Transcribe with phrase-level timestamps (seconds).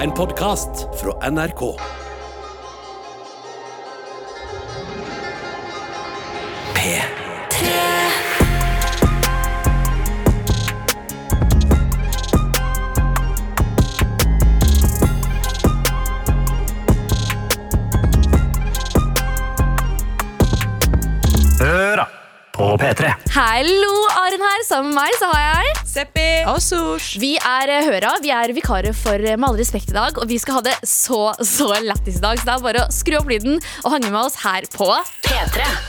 [0.00, 1.76] En podkast fra NRK.
[6.74, 7.66] P3.
[21.60, 22.06] Høra
[22.52, 23.14] på P3.
[23.34, 23.97] Hallo.
[24.68, 26.26] Sammen med meg så har jeg Seppi.
[26.50, 27.16] Og Sosh.
[27.22, 28.12] Vi er eh, Høra.
[28.20, 30.20] Vi er vikarer for eh, Med all respekt i dag.
[30.20, 32.36] Og vi skal ha det så så lættis i dag.
[32.36, 34.92] Så det er bare å skru opp lyden og henge med oss her på
[35.24, 35.87] P3.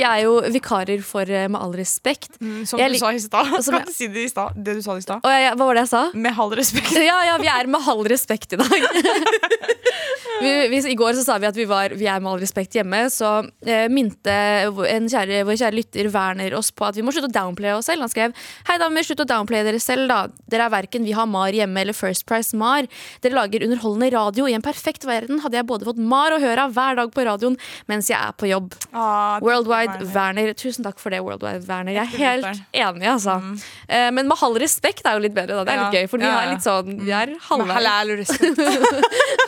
[0.00, 2.38] Vi er jo vikarer for eh, Med all respekt.
[2.66, 3.50] Som Jeg du sa i stad.
[3.52, 4.56] Kan jeg- du si det i stad?
[4.56, 5.20] Det du sa i stad?
[5.28, 6.02] Ja, hva var det jeg sa?
[6.14, 6.96] Med halv respekt.
[7.10, 8.70] Ja, ja, vi er med halv respekt i dag.
[10.42, 12.76] vi, vi, I går så sa vi at vi, var, vi er med all respekt
[12.76, 13.30] hjemme, så
[13.66, 17.34] eh, minte en kjære, vår kjære lytter Werner oss på at vi må slutte å
[17.34, 18.04] downplaye oss selv.
[18.06, 18.36] Han skrev
[18.68, 20.20] Hei damer, slutt å downplaye dere selv, da.
[20.50, 22.88] Dere er verken Vi har Mar hjemme eller First Price Mar.
[23.24, 24.48] Dere lager underholdende radio.
[24.48, 27.58] I en perfekt verden hadde jeg både fått Mar og Høra hver dag på radioen
[27.90, 28.72] mens jeg er på jobb.
[28.92, 29.46] Ah, det-
[29.90, 30.52] Worldwide Werner.
[30.54, 31.92] Tusen takk for det, Worldwide Werner.
[31.92, 33.36] Jeg er helt enig, altså.
[33.88, 35.64] Eh, men med halv respekt er jo litt bedre, da.
[35.64, 37.76] Det er litt gøy, for vi er litt sånn Vi er Med halvveis.
[37.76, 38.60] halal respekt.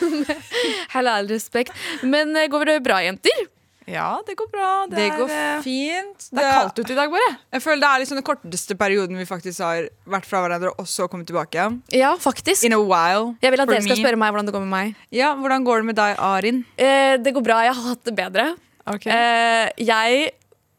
[0.93, 1.73] Halal respekt.
[2.03, 3.45] Men eh, går det bra, jenter?
[3.83, 4.67] Ja, det går bra.
[4.87, 6.27] Det, Det er, går eh, fint.
[6.31, 7.33] Det er kaldt ute i dag, bare.
[7.51, 10.87] Jeg føler det er liksom den korteste perioden vi faktisk har vært fra hverandre, og
[10.87, 11.81] så kommet tilbake igjen.
[11.91, 12.63] Ja, faktisk.
[12.63, 13.33] In a while.
[13.43, 14.05] Jeg vil at dere skal me.
[14.05, 14.95] spørre meg hvordan det går med meg.
[15.11, 16.63] Ja, Hvordan går det med deg, Arin?
[16.79, 17.59] Eh, det går bra.
[17.67, 18.53] Jeg har hatt det bedre.
[18.89, 19.05] Ok.
[19.07, 20.31] Eh, jeg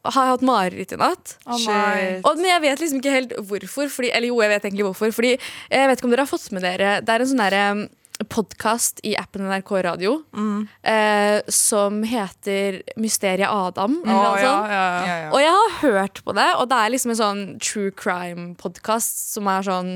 [0.05, 1.37] har hatt mareritt i natt.
[1.49, 3.89] Oh, Og, men jeg vet liksom ikke helt hvorfor.
[3.89, 5.13] Fordi, eller jo, jeg vet egentlig hvorfor.
[5.17, 7.63] Fordi Jeg vet ikke om dere har fått med dere Det er en sånn derre
[8.31, 10.13] podkast i appen NRK Radio
[10.87, 13.97] eh, som heter Mysteriet Adam.
[14.05, 14.69] Eller Oh, noe sånt.
[14.71, 15.01] ja, ja.
[15.09, 15.31] Ja, ja.
[15.33, 19.49] Og jeg har hørt på det, og det er liksom en sånn true crime-podkast som
[19.51, 19.91] er sånn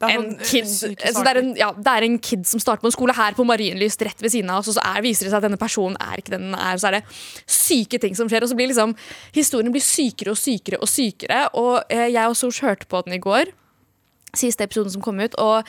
[0.00, 2.46] Det en sånn, eh, kid, syke så det, er en, ja, det er en kid
[2.48, 4.84] som starter på en skole her på Marienlyst rett ved siden av oss, og så
[4.94, 6.78] er, viser det seg at denne personen er ikke den den er.
[6.80, 7.02] Så er det
[7.50, 8.94] syke ting som skjer, og så blir liksom
[9.36, 11.42] historien blir sykere og sykere og sykere.
[11.60, 13.52] Og eh, jeg og Sosh hørte på den i går,
[14.36, 15.68] siste episoden som kom ut, og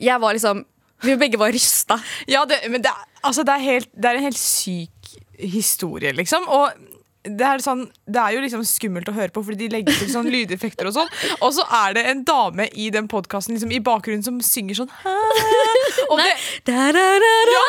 [0.00, 0.66] jeg var liksom
[1.00, 1.96] Vi begge var rysta.
[2.28, 2.90] Ja, det, men det,
[3.24, 6.44] altså, det, er helt, det er en helt syk historie, liksom.
[6.44, 6.89] Og
[7.20, 10.08] det er, sånn, det er jo liksom skummelt å høre på, fordi de legger til
[10.08, 11.10] sånn lydeffekter og sånn.
[11.44, 14.94] Og så er det en dame i den podkasten liksom, i bakgrunnen som synger sånn?
[16.10, 16.30] Og det,
[16.64, 17.60] Da-da-da-da.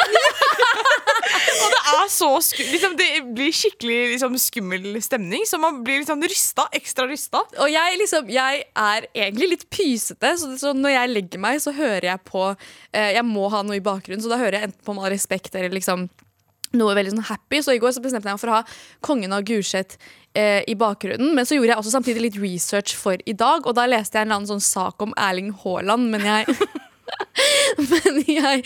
[1.66, 6.00] og det er så sku, liksom, Det blir skikkelig liksom, skummel stemning, så man blir
[6.00, 6.70] liksom rysta.
[6.80, 7.44] Ekstra rysta.
[7.60, 11.76] Og jeg, liksom, jeg er egentlig litt pysete, så, så når jeg legger meg, så
[11.76, 14.86] hører jeg på eh, Jeg må ha noe i bakgrunnen, så da hører jeg enten
[14.88, 16.08] på Med all respekt eller liksom
[16.78, 17.62] noe veldig sånn happy.
[17.64, 18.64] Så i går så bestemte jeg meg for å ha
[19.06, 19.98] Kongen av Gulset
[20.34, 21.34] eh, i bakgrunnen.
[21.36, 24.26] Men så gjorde jeg også samtidig litt research for i dag, og da leste jeg
[24.26, 26.48] en eller annen sånn sak om Erling Haaland, men jeg
[27.92, 28.62] Men jeg,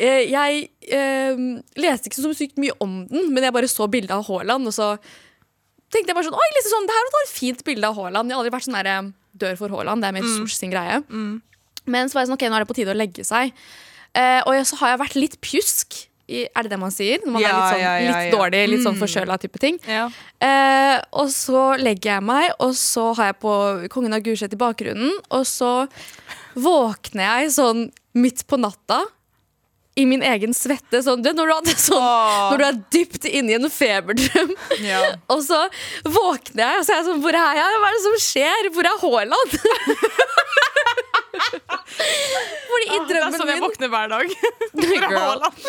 [0.00, 1.38] eh, jeg eh,
[1.78, 4.74] leste ikke så sykt mye om den, men jeg bare så bildet av Haaland, og
[4.74, 4.88] så
[5.92, 8.30] tenkte jeg bare sånn Oi, liksom sånn, det her var et fint bilde av Haaland.
[8.30, 9.12] Jeg har aldri vært sånn der, eh,
[9.44, 10.02] dør for Haaland.
[10.02, 10.34] Det er mer Mm.
[10.40, 10.98] Sosh sin greie.
[11.86, 13.52] Men så var jeg sånn, ok, nå er det på tide å legge seg.
[14.18, 16.07] Eh, og så har jeg vært litt pjusk.
[16.28, 17.22] Er det det man sier?
[17.24, 19.78] Når man Ja, er litt, sånn, ja, ja, litt dårlig, litt sånn forkjøla type ting.
[19.88, 23.54] Eh, og så legger jeg meg, og så har jeg på
[23.94, 25.14] Kongen av Gulset i bakgrunnen.
[25.32, 25.72] Og så
[26.58, 27.86] våkner jeg sånn
[28.18, 29.04] midt på natta
[29.98, 31.00] i min egen svette.
[31.02, 32.04] Sånn, du, når, du sånn,
[32.52, 34.52] når du er dypt inne i en feberdrøm.
[34.84, 35.00] Ja.
[35.32, 35.64] Og så
[36.06, 37.80] våkner jeg, og så er jeg sånn Hvor er jeg?
[37.82, 38.70] Hva er det som skjer?
[38.76, 39.58] Hvor er Haaland?
[41.98, 44.34] Fordi i Det er drømmen sånn jeg våkner hver dag.
[45.18, 45.68] Haaland?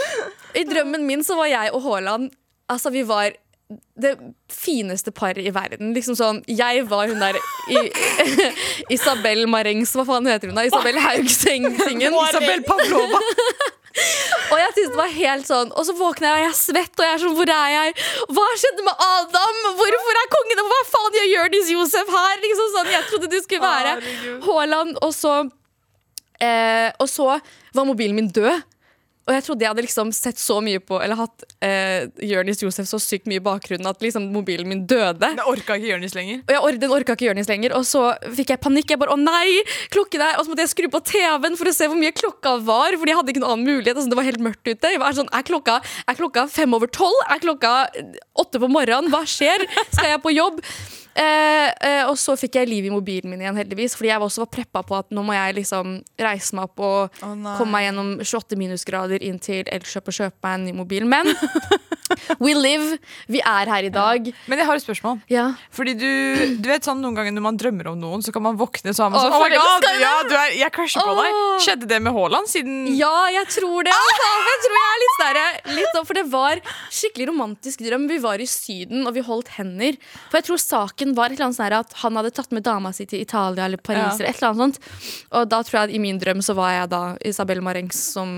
[0.53, 2.31] I drømmen min så var jeg og Haaland
[2.69, 3.31] Altså, vi var
[4.01, 4.15] det
[4.49, 5.91] fineste paret i verden.
[5.93, 7.37] Liksom sånn, Jeg var hun der
[7.69, 7.81] i,
[8.95, 10.65] Isabel Marengs Hva faen heter hun da?
[10.69, 12.15] Isabel Haugseng-tingen.
[12.29, 13.21] Isabel Pavlova.
[14.49, 16.93] Og jeg synes det var helt sånn Og så våkner jeg, og jeg er svett,
[16.93, 17.95] og jeg er sånn Hvor er jeg?
[18.37, 19.57] Hva skjedde med Adam?
[19.79, 22.35] Hvorfor er kongen Hva faen gjør Jonis Josef her?
[22.45, 23.95] Liksom sånn, Jeg trodde du skulle være.
[24.45, 24.97] Haaland.
[25.05, 25.33] Og så
[26.43, 27.39] eh, Og så
[27.73, 28.63] var mobilen min død.
[29.29, 32.87] Og jeg trodde jeg hadde liksom sett så mye på Eller hatt eh, Jonis Josef
[32.89, 35.19] så sykt mye i bakgrunnen at liksom mobilen min døde.
[35.21, 36.41] Den orka ikke Jonis lenger.
[36.47, 37.75] Og jeg Den orka ikke Jonis lenger.
[37.77, 38.89] Og så fikk jeg panikk.
[38.89, 39.61] Jeg bare, å nei,
[39.93, 42.55] klokken er Og så måtte jeg skru på TV-en for å se hvor mye klokka
[42.65, 42.97] var.
[42.97, 43.99] Fordi jeg hadde ikke noen annen mulighet.
[43.99, 44.93] Altså, det var helt mørkt ute.
[44.95, 45.77] Jeg var sånn, er klokka,
[46.09, 47.21] er klokka fem over tolv?
[47.29, 47.75] Er klokka
[48.33, 49.13] åtte på morgenen?
[49.13, 49.67] Hva skjer?
[49.93, 50.63] Skal jeg på jobb?
[51.19, 53.97] Eh, eh, og så fikk jeg liv i mobilen min igjen, heldigvis.
[53.99, 57.21] Fordi jeg også var preppa på at nå må jeg liksom reise meg opp og
[57.25, 61.07] oh, komme meg gjennom 28 minusgrader inn til Elkjøp og kjøpe meg en ny mobil.
[61.09, 61.33] Men
[62.43, 62.97] We live.
[63.29, 64.29] Vi er her i dag.
[64.49, 65.19] Men jeg har et spørsmål.
[65.31, 65.49] Ja.
[65.75, 66.07] Fordi du,
[66.59, 69.05] du vet sånn Noen ganger når man drømmer om noen, så kan man våkne så
[69.05, 71.37] har man sånn Oh my god, ja, du er, jeg crusher på deg.
[71.63, 73.93] Skjedde det med Haaland siden Ja, jeg tror det.
[73.95, 74.29] Altså.
[74.49, 75.45] Jeg tror jeg er litt større.
[75.77, 76.63] Litt opp, for det var
[76.99, 78.07] skikkelig romantisk drøm.
[78.09, 79.99] Vi var i Syden, og vi holdt hender.
[80.29, 82.91] For jeg tror saken var et eller annet sånn at han hadde tatt med dama
[82.95, 84.19] si til Italia eller Paris.
[84.19, 84.81] Eller et eller annet sånt.
[85.35, 88.35] Og da tror jeg at i min drøm så var jeg da Isabel Marengs som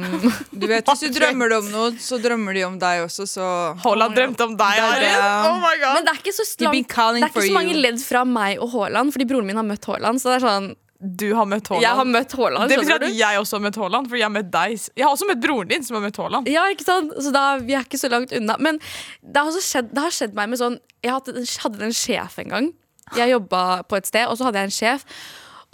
[0.52, 3.48] Du vet, Hvis du drømmer om noe, så drømmer de om deg også, så
[3.84, 4.84] Haaland drømte om deg.
[4.86, 5.26] Arild.
[5.48, 5.66] Oh
[5.96, 8.72] Men det er ikke så, langt, det er ikke så mange ledd fra meg og
[8.76, 10.22] Haaland, fordi broren min har møtt Haaland.
[10.22, 10.72] Så det er sånn
[11.02, 11.86] Du har møtt Haaland.
[11.86, 13.10] Jeg har møtt Haaland, det betyr at du?
[13.18, 14.76] jeg også har møtt Haaland, fordi jeg har møtt deg.
[15.02, 16.52] Jeg har også møtt broren din, som har møtt Haaland.
[16.52, 17.16] Ja, ikke sant?
[17.18, 18.58] Så da, vi er ikke så langt unna.
[18.62, 18.82] Men
[19.22, 22.56] det har, skjedd, det har skjedd meg med sånn Jeg hadde, hadde en sjef en
[22.56, 22.72] gang.
[23.18, 25.06] Jeg jobba på et sted, og så hadde jeg en sjef.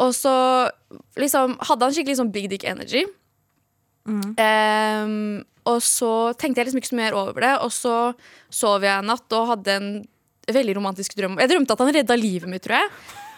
[0.02, 0.34] Og så
[1.18, 3.04] liksom, hadde han skikkelig sånn big dick energy.
[4.08, 7.96] Ehm, og så tenkte jeg liksom ikke så mer over det, og så
[8.50, 9.88] sov jeg en natt og hadde en
[10.48, 11.36] veldig romantisk drøm.
[11.42, 12.92] Jeg drømte at han redda livet mitt, tror jeg.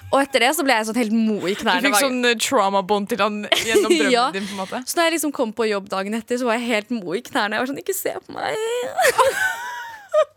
[0.10, 1.82] Og etter det så ble jeg sånn helt mo i knærne.
[1.86, 4.28] Du fikk sånn eh, trauma-bond til han gjennom drømmen Ja.
[4.34, 4.46] din.
[4.50, 6.66] på en måte Så når jeg liksom kom på jobb dagen etter, så var jeg
[6.70, 7.58] helt mo i knærne.
[7.58, 8.58] Jeg var sånn, ikke se på meg.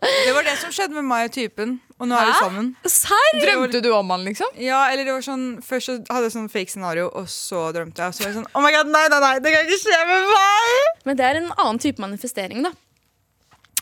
[0.03, 2.69] Det var det som skjedde med meg og typen, og nå er vi sammen.
[2.85, 3.39] Serr?
[3.39, 4.51] Drømte du om han, liksom?
[4.59, 8.03] Ja, eller det var sånn Først så hadde jeg sånn fake scenario, og så drømte
[8.03, 8.11] jeg.
[8.11, 9.99] Og så var jeg sånn Oh my god, nei, nei, nei, det kan ikke skje
[10.09, 10.89] med meg!
[11.07, 12.73] Men det er en annen type manifestering, da.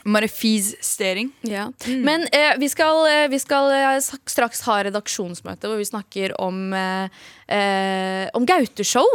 [0.02, 1.30] Marefis-stering.
[1.46, 1.68] Ja.
[1.86, 6.64] Men eh, vi skal, eh, vi skal eh, straks ha redaksjonsmøte hvor vi snakker om,
[6.74, 9.06] eh, eh, om Gaute-show.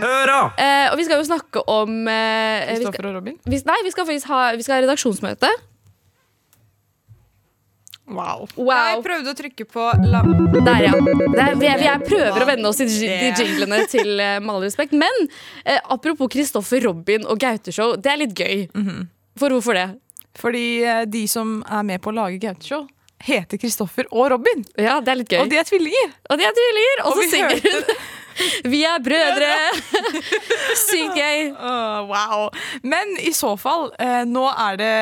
[0.00, 0.38] Høra!
[0.56, 3.36] Eh, og vi skal jo snakke om eh, vi skal, og Robin?
[3.44, 5.50] vi, Nei, vi skal faktisk ha, vi skal ha redaksjonsmøte.
[8.10, 8.48] Wow.
[8.58, 10.92] Jeg prøvde å trykke på la Der, ja.
[10.98, 14.50] Det er, vi, vi er prøver å venne oss til de jinglene til uh, med
[14.50, 14.96] all respekt.
[14.98, 15.26] Men
[15.62, 18.66] eh, apropos Kristoffer Robin og Gaute-show, det er litt gøy.
[19.38, 19.88] For hvorfor det?
[20.40, 22.88] Fordi eh, de som er med på å lage Gaute-show,
[23.20, 24.64] heter Kristoffer og Robin.
[24.80, 25.44] Ja, det er litt gøy.
[25.44, 26.14] Og de er tvillinger.
[26.30, 27.94] Og de er tvillinger, og Og så synger hun.
[28.72, 29.52] Vi er brødre!
[30.86, 31.50] Sykt gøy.
[31.54, 32.48] Oh, wow.
[32.82, 34.96] Men i så fall, eh, nå er det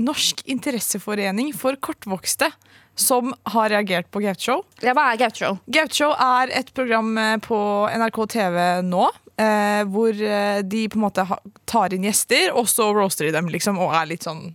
[0.00, 2.50] Norsk interesseforening for kortvokste
[2.94, 4.62] som har reagert på Gaute-show.
[4.84, 5.58] Ja, hva er Gaute-show?
[5.66, 7.58] Gaute-show er et program eh, på
[7.90, 9.08] NRK TV nå.
[9.34, 11.24] Eh, hvor eh, de på en måte
[11.66, 14.52] tar inn gjester, og så roaster de dem, liksom, og er litt sånn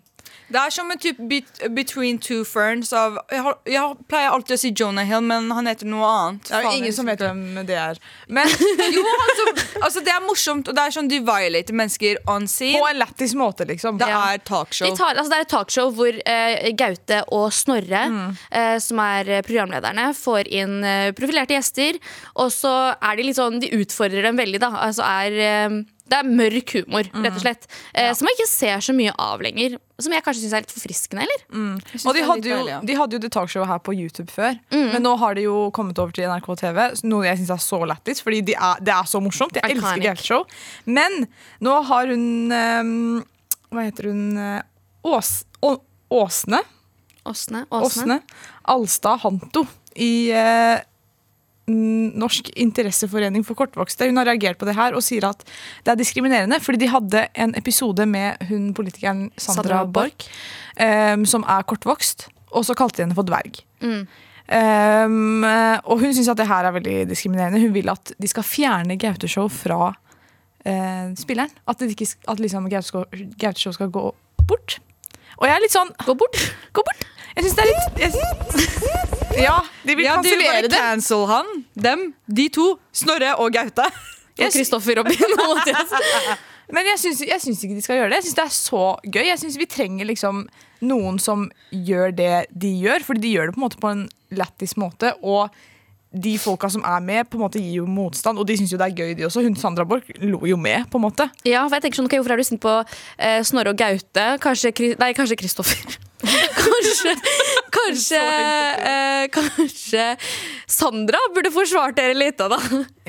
[0.50, 4.56] Det er som en type bet between two ferns av jeg, har, jeg pleier alltid
[4.56, 6.48] å si Jonah Hill, men han heter noe annet.
[6.50, 8.00] Det er jo ingen som vet hvem det er.
[8.28, 8.50] Men.
[8.90, 9.46] Jo, altså,
[9.84, 12.80] altså, det er morsomt, og det er sånn de violater mennesker on scene.
[12.80, 14.00] på en lættis måte, liksom.
[14.02, 14.22] Det Ja.
[14.34, 14.90] er talkshow.
[14.90, 18.04] De tar, altså det er et talkshow hvor uh, Gaute og Snorre,
[18.52, 22.00] eh, som er eh, programlederne, får inn uh, profilerte gjester.
[22.42, 24.74] Og så er de litt sånn De utfordrer dem veldig, da.
[24.88, 27.68] Altså er det er mørk humor, rett og slett.
[27.94, 29.78] Eh, Som man ikke ser så mye av lenger.
[30.00, 31.42] Som jeg kanskje syns er litt forfriskende, eller?
[31.52, 31.76] Mm.
[32.08, 34.56] Og de hadde, jo, de hadde jo The Talkshow her på YouTube før.
[34.72, 34.86] Mm.
[34.94, 36.80] Men nå har de jo kommet over til NRK TV,
[37.12, 38.24] noe jeg syns er så lættis.
[38.26, 39.60] Fordi de er, det er så morsomt.
[39.60, 40.02] Jeg elsker.
[40.08, 40.46] Gaute-show.
[40.88, 41.28] Men
[41.62, 43.24] nå har hun um,
[43.70, 44.24] Hva heter hun?
[44.40, 44.62] eh,
[45.06, 45.34] Ås,
[45.64, 45.76] Å,
[46.12, 46.64] Åsne?
[47.30, 47.66] Åsne.
[47.76, 48.22] Åsne
[48.72, 49.66] Alstad Hanto
[50.00, 50.82] i n-
[51.69, 54.07] Norsk interesseforening for kortvokste.
[54.10, 55.44] Hun har reagert på det her og sier at
[55.86, 56.60] det er diskriminerende.
[56.63, 60.27] Fordi de hadde en episode med hun politikeren Sandra, Sandra Borch,
[60.80, 63.61] um, som er kortvokst, og så kalte de henne for dverg.
[63.83, 64.04] Mm.
[64.49, 65.45] Um,
[65.85, 67.61] og hun syns at det her er veldig diskriminerende.
[67.61, 71.54] Hun vil at de skal fjerne Gaute-show fra uh, spilleren.
[71.69, 74.09] At, ikke, at liksom Gaute-show skal gå
[74.49, 74.80] bort.
[75.38, 76.42] Og jeg er litt sånn Gå bort.
[76.73, 77.07] Gå bort.
[77.38, 81.50] Jeg syns det er litt Ja, de vil Ja, kansellere bare cancel han.
[81.74, 82.06] Dem.
[82.26, 82.68] De to.
[82.96, 83.88] Snorre og Gaute.
[84.40, 85.36] Og Kristoffer Robin.
[86.74, 88.19] Men jeg syns, jeg syns ikke de skal gjøre det.
[88.19, 89.26] Jeg syns det er så gøy.
[89.26, 90.44] Jeg syns vi trenger liksom
[90.86, 94.06] noen som gjør det de gjør, fordi de gjør det på en måte på en
[94.38, 95.16] lættis måte.
[95.26, 95.50] Og
[96.11, 98.80] de folka som er med, på en måte gir jo motstand, og de syns jo
[98.81, 99.44] det er gøy, de også.
[99.45, 101.30] Hun Sandra Borch lo jo med, på en måte.
[101.45, 104.28] Ja, for jeg tenker sånn, okay, Hvorfor er du sint på eh, Snorre og Gaute?
[104.42, 105.99] Kanskje, nei, kanskje Kristoffer.
[106.66, 107.13] kanskje
[107.89, 108.19] kanskje,
[108.92, 110.06] eh, kanskje
[110.69, 112.59] Sandra burde forsvart dere litt, da.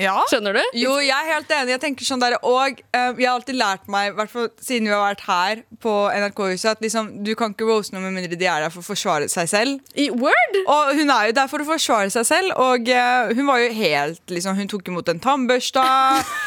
[0.01, 0.15] Ja.
[0.31, 0.61] Skjønner du?
[0.81, 1.75] Jo, jeg er helt enig.
[1.75, 5.03] Jeg tenker sånn der, Og uh, jeg har alltid lært meg, i siden vi har
[5.03, 8.65] vært her på NRK-huset, at liksom, du kan ikke rose noe med mindre de er
[8.65, 9.93] der for å forsvare seg selv.
[9.93, 10.57] I Word?
[10.63, 13.69] Og hun er jo der for å forsvare seg selv, og uh, hun var jo
[13.77, 15.85] helt liksom, Hun tok imot en tannbørste.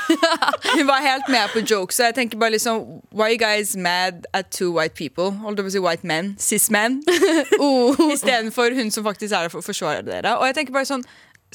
[0.77, 2.01] hun var helt med på jokes.
[2.01, 2.83] Og jeg tenker bare liksom
[3.15, 5.31] Why are you guys mad at two white people?
[5.45, 6.35] Holdt jeg på å si white men.
[6.43, 7.01] Cis men.
[7.65, 7.95] Oh.
[8.11, 10.35] Istedenfor hun som faktisk er der for å forsvare dere.
[10.41, 11.04] Og jeg tenker bare sånn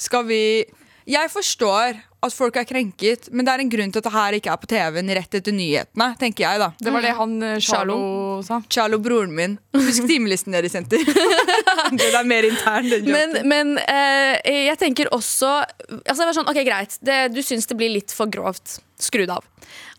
[0.00, 0.42] Skal vi
[1.10, 4.36] Jeg forstår at folk er krenket, men det er en grunn til at det her
[4.36, 6.68] ikke er på TV-en rett etter nyhetene, tenker jeg, da.
[6.76, 7.96] Det var det han eh, Charlo
[8.44, 8.58] sa.
[8.68, 9.54] Charlo, broren min.
[9.72, 11.00] Husk timelisten deres, jenter.
[11.96, 12.90] det er mer intern.
[12.92, 14.36] den Men, men eh,
[14.68, 18.12] jeg tenker også altså det var sånn, Ok, greit, det, du syns det blir litt
[18.12, 18.78] for grovt.
[19.00, 19.48] Skru det av.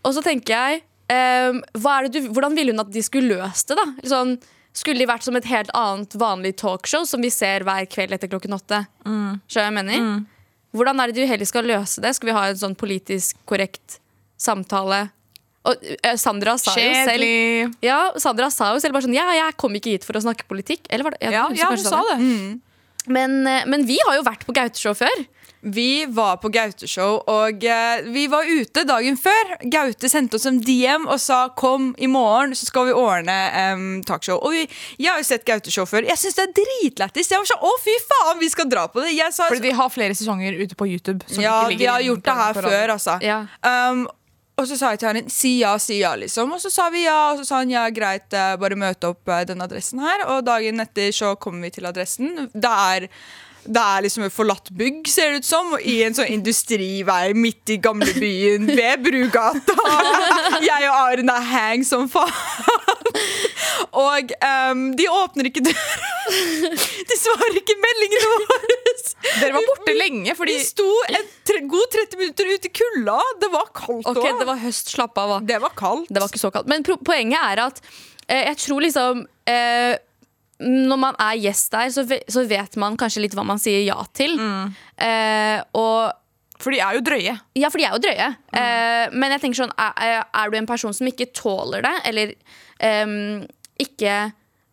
[0.06, 3.34] Og så tenker jeg eh, hva er det du, Hvordan ville hun at de skulle
[3.42, 3.82] løst det?
[3.82, 3.90] da?
[4.14, 4.38] Sånn,
[4.74, 8.32] skulle de vært som et helt annet vanlig talkshow som vi ser hver kveld etter
[8.32, 8.86] klokken åtte?
[9.06, 9.42] Mm.
[9.52, 10.22] jeg mener?
[10.72, 12.14] Hvordan er det du heller skal løse det?
[12.16, 14.00] Skal vi ha en sånn politisk korrekt
[14.40, 15.10] samtale?
[15.68, 17.68] Og eh, Sandra sa jo selv Kjedelig.
[17.86, 20.48] ja, Sandra sa jo selv bare sånn Ja, jeg kom ikke hit for å snakke
[20.50, 20.88] politikk.
[20.90, 21.28] Eller var det?
[21.28, 22.18] Ja, ja, hun sa det.
[23.12, 25.22] Men, eh, men vi har jo vært på Gauteshow før.
[25.62, 29.56] Vi var på Gaute-show, og eh, vi var ute dagen før.
[29.72, 34.02] Gaute sendte oss en DM og sa 'kom i morgen, så skal vi ordne em,
[34.04, 34.42] talkshow'.
[34.42, 36.08] Og vi, Jeg har jo sett Gaute-show før.
[36.08, 37.30] Jeg syns det er dritlættis.
[37.30, 39.14] Jeg var sånn 'å, fy faen, vi skal dra på det'.
[39.16, 41.22] Jeg sa, Fordi de har flere sesonger ute på YouTube.
[41.28, 42.70] som ja, ikke de har gjort det her på radio.
[42.70, 43.22] før, altså.
[43.22, 43.46] Ja.
[43.64, 44.08] Um,
[44.62, 46.52] og så sa jeg til henne si ja, si ja, liksom.
[46.54, 49.32] Og så sa vi ja, og så sa han ja, greit, eh, bare møte opp
[49.32, 50.26] eh, den adressen her.
[50.36, 52.50] Og dagen etter så kommer vi til adressen.
[52.54, 53.08] Det er,
[53.66, 57.74] det er liksom et forlatt bygg, ser det ut som, i en sånn industrivei midt
[57.76, 59.78] i gamlebyen ved Brugata.
[60.70, 62.34] Jeg og Arin er hang som faen.
[63.98, 64.32] Og
[64.72, 66.12] um, de åpner ikke døra.
[67.12, 68.78] De svarer ikke meldingene våre.
[69.42, 73.18] Dere var borte lenge, fordi Vi sto en god 30 minutter ute i kulda.
[73.42, 75.34] Det var kaldt Ok, Okay, Det var høst, slapp av.
[75.46, 76.10] Det var kaldt.
[76.10, 76.70] Det var ikke så kaldt.
[76.72, 77.82] Men poenget er at
[78.28, 79.94] eh, jeg tror liksom eh,
[80.62, 83.98] Når man er gjest der, så, så vet man kanskje litt hva man sier ja
[84.18, 84.36] til.
[85.02, 86.12] Eh, og
[86.62, 87.34] For de er jo drøye.
[87.58, 88.28] Ja, for de er jo drøye.
[88.60, 92.36] Eh, men jeg tenker sånn, er, er du en person som ikke tåler det, eller
[93.06, 93.42] um,
[93.82, 94.20] ikke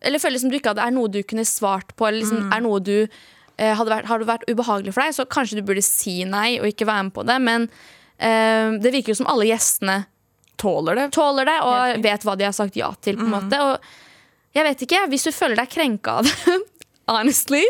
[0.04, 2.61] Eller føler som du ikke hadde er noe du kunne svart på, eller liksom, er
[2.62, 5.83] noe du eh, hadde vært, Har det vært ubehagelig for deg, så kanskje du burde
[5.83, 7.38] si nei og ikke være med på det.
[7.42, 7.64] Men
[8.21, 10.02] eh, det virker jo som alle gjestene
[10.59, 11.09] Tåler det.
[11.14, 13.14] tåler det og vet hva de har sagt ja til.
[13.14, 13.90] på en måte Og
[14.57, 16.57] jeg vet ikke, hvis du føler deg krenka av det,
[17.12, 17.62] honestly,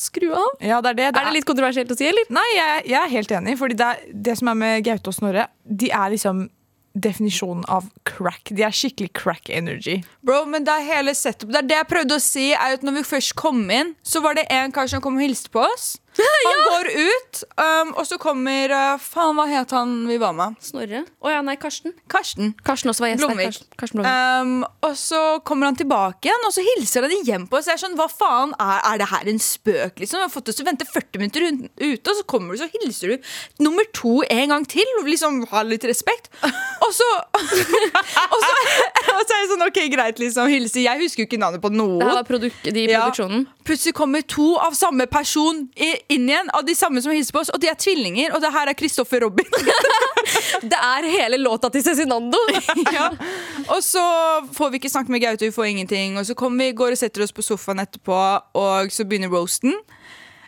[0.00, 0.58] skru av.
[0.64, 1.08] Ja, det er det.
[1.12, 2.26] Er det litt kontroversielt å si, eller?
[2.34, 3.56] Nei, jeg, jeg er helt enig.
[3.60, 6.46] Fordi det, er, det som er med Gaute og Snorre, de er liksom
[6.94, 8.52] definisjonen av crack.
[8.54, 9.98] De er skikkelig crack energy.
[10.26, 11.50] Bro, men det er hele setup.
[11.50, 14.22] Det er det jeg prøvde å si, er at når vi først kom inn, så
[14.22, 15.96] var det en kar som kom og hilste på oss.
[16.18, 20.54] Han går ut, um, og så kommer uh, Faen, hva het han vi var med?
[20.62, 21.00] Snorre?
[21.24, 21.94] Å ja, nei, Karsten.
[22.10, 22.52] Karsten.
[22.66, 23.24] Karsten også var gjest.
[23.24, 23.48] Blomvik.
[23.50, 24.44] Karsten, Karsten Blomvik.
[24.44, 24.52] Um,
[24.86, 27.66] og så kommer han tilbake igjen, og så hilser han igjen på oss.
[27.70, 29.98] Jeg er sånn, hva faen, er, er det her en spøk?
[30.04, 30.20] liksom?
[30.22, 32.70] Vi har fått oss til å vente 40 minutter ute, og så kommer du, så
[32.76, 33.32] hilser du
[33.66, 34.94] nummer to en gang til.
[35.08, 36.30] Liksom, ha litt respekt.
[36.44, 38.54] Og så, og så,
[39.16, 40.82] og så er jeg sånn, ok, greit, liksom, hilse.
[40.84, 41.98] Jeg husker jo ikke navnet på noen.
[42.00, 43.02] det her var produk de i Ja.
[43.04, 43.46] produksjonen.
[43.64, 47.42] Plutselig kommer to av samme person i- inn igjen, av de samme som hilser på
[47.42, 49.48] oss, og de er tvillinger, og det her er Kristoffer Robin.
[50.64, 52.38] Det er hele låta til Cezinando!
[52.96, 53.10] ja.
[53.66, 54.02] Og så
[54.54, 56.18] får vi ikke snakke med Gaute, vi får ingenting.
[56.18, 58.20] Og så kommer vi, går og setter oss på sofaen etterpå,
[58.56, 59.74] og så begynner roasten.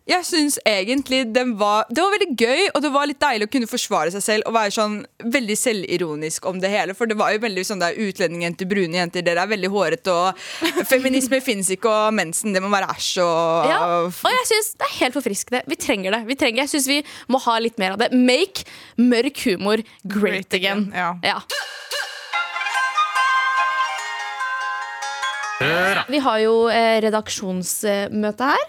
[0.07, 3.51] Jeg synes egentlig den var, Det var veldig gøy, og det var litt deilig å
[3.51, 4.95] kunne forsvare seg selv og være sånn
[5.35, 6.95] veldig selvironisk om det hele.
[6.95, 10.15] For det var jo veldig sånn det er utlendingjenter, brune jenter, dere er veldig hårete,
[10.15, 14.71] og feminisme fins ikke, og mensen, det må være æsj, og Ja, og jeg synes
[14.79, 15.63] det er helt forfriskende.
[15.67, 16.23] Vi trenger det.
[16.31, 17.01] Vi trenger, jeg syns vi
[17.33, 18.13] må ha litt mer av det.
[18.15, 18.63] Make
[19.03, 20.87] mørk humor great, Great again.
[20.95, 21.41] again, ja.
[25.61, 28.65] Vi har jo eh, redaksjonsmøte her.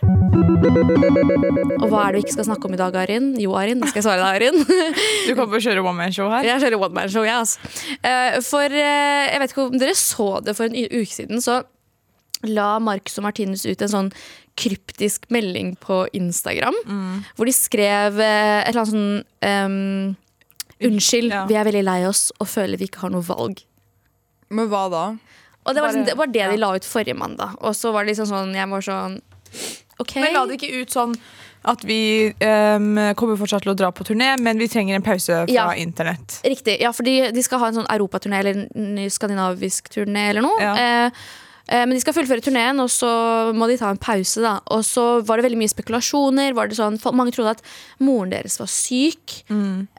[1.77, 3.33] Og hva er det vi ikke skal snakke om i dag, Arin?
[3.41, 4.93] Jo, Arin, det skal jeg svare deg, Arin.
[5.27, 6.47] Du kommer til å kjøre one man show her.
[6.47, 7.71] Jeg kjører one man show, jeg, altså.
[7.99, 11.59] Eh, For eh, jeg vet ikke om dere så det for en uke siden, så
[12.47, 14.09] la Marcus og Martinus ut en sånn
[14.57, 16.75] kryptisk melding på Instagram.
[17.37, 19.11] Hvor de skrev et eller annet sånn
[19.67, 20.15] um,
[20.87, 21.43] Unnskyld, Ja.
[21.49, 23.63] vi er veldig lei oss og føler vi ikke har noe valg.
[24.53, 25.03] Men hva da?
[25.67, 27.57] Og det var, liksom, det, var det de la ut forrige mandag.
[27.59, 29.19] Og så var det liksom sånn Jeg var sånn
[29.99, 30.15] OK.
[30.21, 31.15] Men la det ikke ut sånn
[31.67, 35.41] at vi um, kommer fortsatt til å dra på turné, men vi trenger en pause
[35.41, 35.65] fra Ja.
[35.75, 36.37] internett.
[36.45, 36.77] Riktig.
[36.79, 40.61] Ja, for de skal ha en sånn europaturné eller en ny skandinavisk turné eller noe.
[40.61, 40.75] Ja.
[40.77, 41.11] Eh,
[41.67, 43.09] men de skal fullføre turneen, og så
[43.57, 44.39] må de ta en pause.
[44.43, 46.55] da Og så var det veldig mye spekulasjoner.
[46.55, 47.63] Var det sånn, mange trodde at
[47.99, 49.41] moren deres var syk.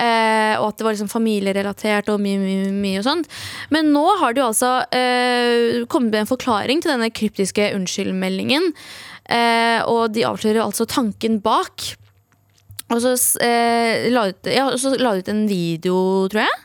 [0.01, 3.29] Eh, og at det var liksom familierelatert og mye, mye, mye og sånt.
[3.75, 8.73] Men nå har det jo altså eh, kommet med en forklaring til denne kryptiske unnskyldmeldingen.
[9.29, 11.85] Eh, og de avslører altså tanken bak.
[12.89, 13.13] Og så,
[13.45, 15.99] eh, la ut, ja, så la de ut en video,
[16.33, 16.57] tror jeg.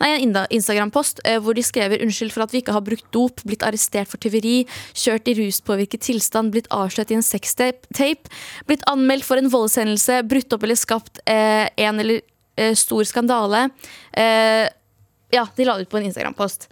[0.00, 3.42] Nei, en Instagram-post eh, hvor de skriver unnskyld for at vi ikke har brukt dop,
[3.48, 4.62] blitt arrestert for tyveri,
[4.96, 8.30] kjørt i ruspåvirket tilstand, blitt avslørt i en sextape,
[8.68, 12.22] blitt anmeldt for en voldshendelse, brutt opp eller skapt eh, en eller
[12.58, 13.68] eh, stor skandale.
[14.12, 14.66] Eh,
[15.34, 16.70] ja, de la det ut på en Instagram-post.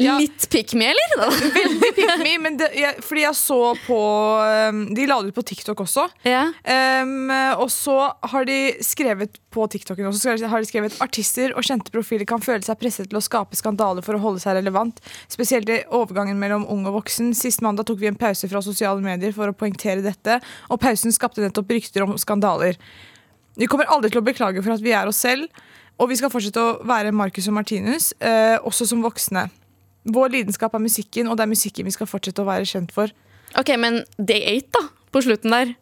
[0.00, 0.16] Ja.
[0.20, 1.30] Litt pick me, eller?
[1.56, 3.98] Veldig pick me, men det, jeg, fordi jeg så på
[4.40, 6.06] um, De la det ut på TikTok også.
[6.28, 6.46] ja.
[7.02, 7.96] Um, og så
[8.32, 12.42] har de skrevet på TikToken også, så har de skrevet artister og kjente profiler kan
[12.42, 15.00] føle seg presset til å skape skandaler for å holde seg relevant.
[15.32, 17.32] Spesielt i overgangen mellom ung og voksen.
[17.36, 20.38] Sist mandag tok vi en pause fra sosiale medier for å poengtere dette,
[20.72, 22.78] og pausen skapte nettopp rykter om skandaler.
[23.60, 25.48] Vi kommer aldri til å beklage for at vi er oss selv,
[26.00, 29.46] og vi skal fortsette å være Marcus og Martinus, uh, også som voksne.
[30.04, 33.12] Vår lidenskap er musikken, og det er musikken vi skal fortsette å være kjent for.
[33.58, 34.88] Ok, men Day 8, da.
[35.12, 35.74] På slutten der.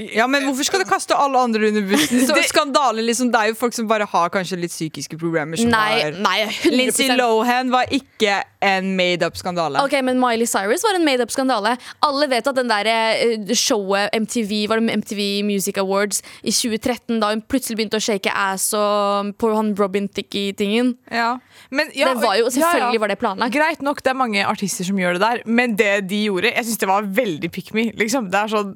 [0.00, 2.20] Ja, men Hvorfor skal du kaste alle andre under bussen?
[2.28, 5.60] Så skandale, liksom, Det er jo folk som bare har kanskje litt psykiske problemer.
[5.60, 9.80] Som Nei, nei, 100 Lindsay Lohan var ikke en made up skandale.
[9.84, 11.76] Ok, men Miley Cyrus var en made up skandale.
[12.04, 17.20] Alle vet at den der eh, showet MTV var det MTV Music Awards i 2013,
[17.22, 20.94] da hun plutselig begynte å shake ass og på han Robin Thicke-tingen.
[21.08, 21.38] Ja.
[21.70, 22.56] Men, ja, det var jo, ja, ja.
[22.56, 23.54] selvfølgelig var det planlagt.
[23.54, 26.66] Greit nok, det er mange artister som gjør det der, men det de gjorde, jeg
[26.66, 27.90] syns det var veldig pick me.
[28.00, 28.30] Liksom.
[28.32, 28.74] Det er sånn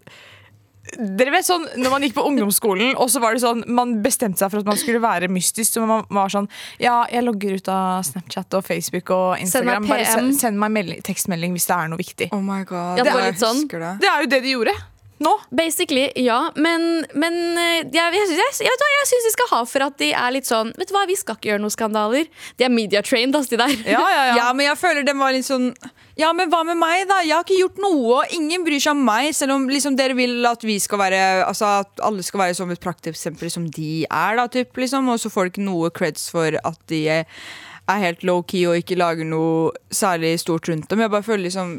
[0.95, 4.43] dere vet sånn, når man gikk på ungdomsskolen, og så var det sånn Man bestemte
[4.43, 5.79] seg for at man skulle være mystisk.
[5.79, 6.49] Så man var sånn
[6.83, 9.89] Ja, jeg logger ut av Snapchat og Facebook og Send meg Instagram.
[9.89, 10.33] Bare PM.
[10.37, 12.29] send meg melding, tekstmelding hvis det er noe viktig.
[12.37, 13.65] Oh my god, Ja, det sånn.
[13.65, 13.95] det.
[14.05, 14.77] Det er jo det de gjorde.
[15.23, 15.33] Nå.
[15.51, 16.51] Basically, ja.
[16.57, 20.35] Men, men eh, jeg, jeg, jeg, jeg, syns de skal ha for at de er
[20.35, 22.31] litt sånn Vet du hva, vi skal ikke gjøre noen skandaler.
[22.59, 23.75] De er media trained, ass, de der.
[23.87, 24.35] Ja, ja, ja.
[24.45, 25.71] Ja, men jeg føler den var litt sånn
[26.19, 27.21] Ja, men hva med meg, da?
[27.23, 29.31] Jeg har ikke gjort noe, og ingen bryr seg om meg.
[29.37, 32.75] Selv om liksom, dere vil at vi skal være Altså at alle skal være som
[32.75, 35.13] et prakteksempel som de er, da, typ, liksom.
[35.15, 37.05] Og så får de ikke noe creds for at de
[37.91, 41.03] er helt low-key og ikke lager noe særlig stort rundt dem.
[41.05, 41.73] Jeg bare føler liksom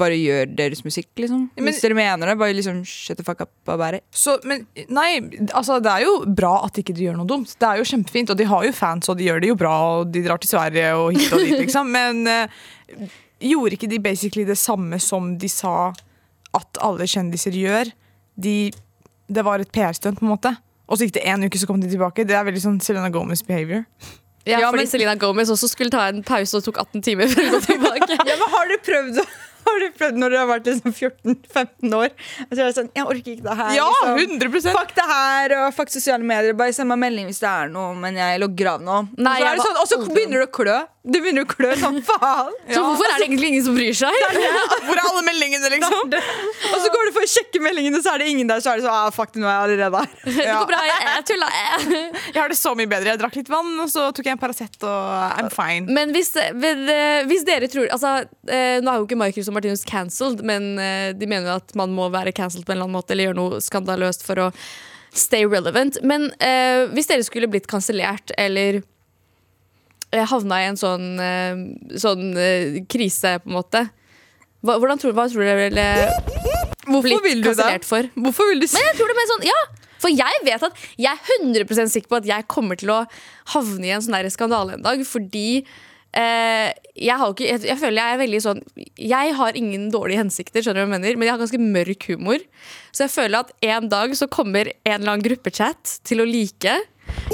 [0.00, 1.44] Bare gjør deres musikk, liksom.
[1.54, 4.66] Men- Hvis dere mener det, bare liksom shut the fuck up og bare Så, men
[4.88, 5.20] nei,
[5.54, 7.54] altså det er jo bra at ikke de gjør noe dumt.
[7.58, 9.74] Det er jo kjempefint, og de har jo fans, og de gjør det jo bra,
[10.00, 11.92] og de drar til Sverige og hit og dit, liksom.
[11.94, 13.06] Men uh,
[13.42, 15.92] gjorde ikke de basically det samme som de sa
[16.54, 17.92] at alle kjendiser gjør?
[18.36, 18.72] De,
[19.30, 20.56] det var et PR-stunt, på en måte.
[20.90, 22.26] Og så gikk det én uke, så kom de tilbake.
[22.26, 23.86] Det er veldig sånn Selena Gomez behavior.
[24.44, 27.28] Ja, Ja, fordi men- Selena Gomez også skulle ta en pause og tok 18 timer
[27.30, 28.18] for å gå tilbake.
[28.28, 29.22] Ja, men har du prøvd
[29.62, 32.08] Har du prøvd når du har vært liksom 14-15 år?
[32.48, 33.84] Og så er det sånn, jeg orker ikke det her Ja,
[34.18, 34.40] liksom.
[34.40, 37.70] 100% Fuck det her, og fuck sosiale medier Bare send meg melding hvis det er
[37.70, 40.50] noe Men jeg logger av nå Nei, og, så sånn, og så begynner du å
[40.58, 43.96] klø Du begynner å klø sånn, faen Så hvorfor er det egentlig ingen som bryr
[43.96, 44.14] seg?
[44.86, 46.12] Hvor er alle meldingene, liksom?
[46.12, 48.78] Og så går du for å sjekke meldingene Så er det ingen der, så er
[48.78, 51.26] det sånn, ah, fuck det, nå er jeg allerede her Det går bra, jeg, jeg
[51.32, 51.48] tulla.
[51.56, 53.10] Jeg har det så mye bedre.
[53.10, 55.90] Jeg drakk litt vann, og så tok jeg en Paracet, og I'm fine.
[55.90, 56.30] Men hvis,
[57.28, 58.14] hvis dere tror altså,
[58.46, 61.74] eh, Nå er jo ikke Marcus og Martinus cancelled, men eh, de mener jo at
[61.78, 64.48] man må være cancelled på en eller annen måte eller gjøre noe skandaløst for å
[65.12, 65.98] stay relevant.
[66.06, 68.82] Men eh, hvis dere skulle blitt kansellert eller
[70.12, 73.86] eh, havna i en sånn, eh, sånn eh, krise, på en måte.
[74.62, 75.86] Hva, tror, hva tror dere ville
[76.86, 77.84] Hvorfor blitt vil du det?
[77.86, 78.06] for?
[78.14, 79.62] Hvorfor vil du si Men jeg tror det med sånn, ja!
[80.02, 83.00] For jeg vet at Jeg er 100 sikker på at jeg kommer til å
[83.54, 87.98] havne i en sånn skandale en dag Fordi eh, jeg, har ikke, jeg, jeg føler
[88.02, 88.62] jeg er veldig sånn
[88.98, 91.18] Jeg har ingen dårlige hensikter, skjønner du hva jeg mener?
[91.18, 92.46] Men jeg har ganske mørk humor.
[92.94, 96.78] Så jeg føler at en dag så kommer en eller annen gruppechat til å like.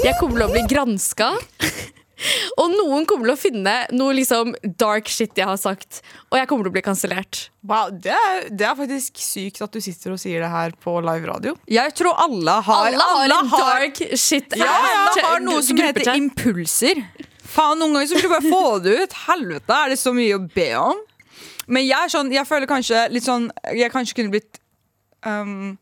[0.01, 1.97] Jeg kommer til å bli gransket
[2.59, 4.51] Og noen kommer til å finne noe liksom
[4.81, 6.01] dark shit jeg har sagt
[6.31, 9.71] Og jeg kommer til å bli kansellert Wow, det er, det er faktisk sykt at
[9.75, 11.53] du sitter og sier det her på live radio.
[11.67, 15.77] Jeg tror alle har Alle har en har- dark shit Ja, alle har noe som
[15.79, 16.21] heter til.
[16.23, 17.03] impulser.
[17.49, 19.13] Faen, Noen ganger så skulle du bare få det ut.
[19.25, 20.99] Helvete, er det så mye å be om?
[21.67, 24.59] Men jeg, er sånn, jeg føler kanskje litt sånn Jeg kanskje kunne blitt
[25.25, 25.77] um,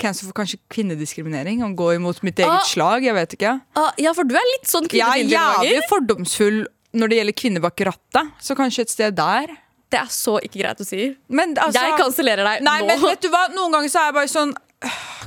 [0.00, 1.62] Cancel for kanskje kvinnediskriminering.
[1.68, 2.66] Og gå imot mitt eget Ah.
[2.66, 3.04] slag.
[3.06, 3.54] Jeg vet ikke.
[3.76, 6.62] Ah, ja, for du er litt sånn Jeg er jævlig fordomsfull
[6.94, 8.32] når det gjelder kvinner bak rattet.
[8.42, 9.52] Så kanskje et sted der.
[9.90, 11.16] Det er så ikke greit å si.
[11.28, 12.86] Men altså, jeg kansellerer deg Nei, nå.
[12.86, 13.48] men vet du hva?
[13.54, 14.52] Noen ganger så er jeg bare sånn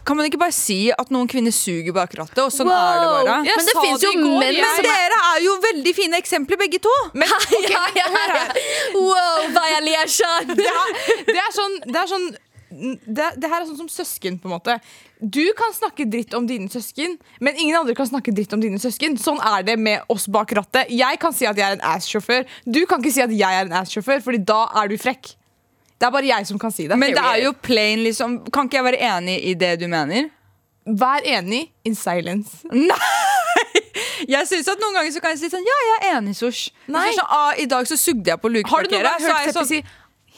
[0.04, 2.40] Kan man ikke bare si at noen kvinner suger bak rattet?
[2.42, 3.36] Og sånn er det bare.
[3.46, 6.58] Ja, men det fins jo menn Men som er dere er jo veldig fine eksempler,
[6.60, 6.92] begge to.
[7.14, 8.48] Men okay, ja, ja, ja.
[8.96, 10.56] Wow, violation!
[10.58, 10.98] det, er,
[11.30, 12.26] det er sånn, det er sånn
[13.06, 14.76] det, det her er sånn som søsken, på en måte.
[15.20, 18.82] Du kan snakke dritt om dine søsken, men ingen andre kan snakke dritt om dine
[18.82, 19.18] søsken.
[19.22, 20.92] Sånn er det med oss bak rattet.
[20.94, 22.46] Jeg kan si at jeg er en ass-sjåfør.
[22.66, 25.36] Du kan ikke si at jeg er en ass-sjåfør, Fordi da er du frekk.
[26.00, 26.98] Det er bare jeg som kan si det.
[27.00, 28.42] Men det er jo plain, liksom.
[28.52, 30.32] Kan ikke jeg være enig i det du mener?
[30.84, 32.60] Vær enig in silence.
[32.72, 33.00] Nei!
[34.28, 36.70] Jeg synes at Noen ganger så kan jeg si sånn Ja, jeg er enig, Sosh.
[36.88, 39.04] Så Sånn, ah, I dag så sugde jeg på Har du noen lukeparkeret.
[39.04, 39.80] gang hørt jeg Seppi sånn, si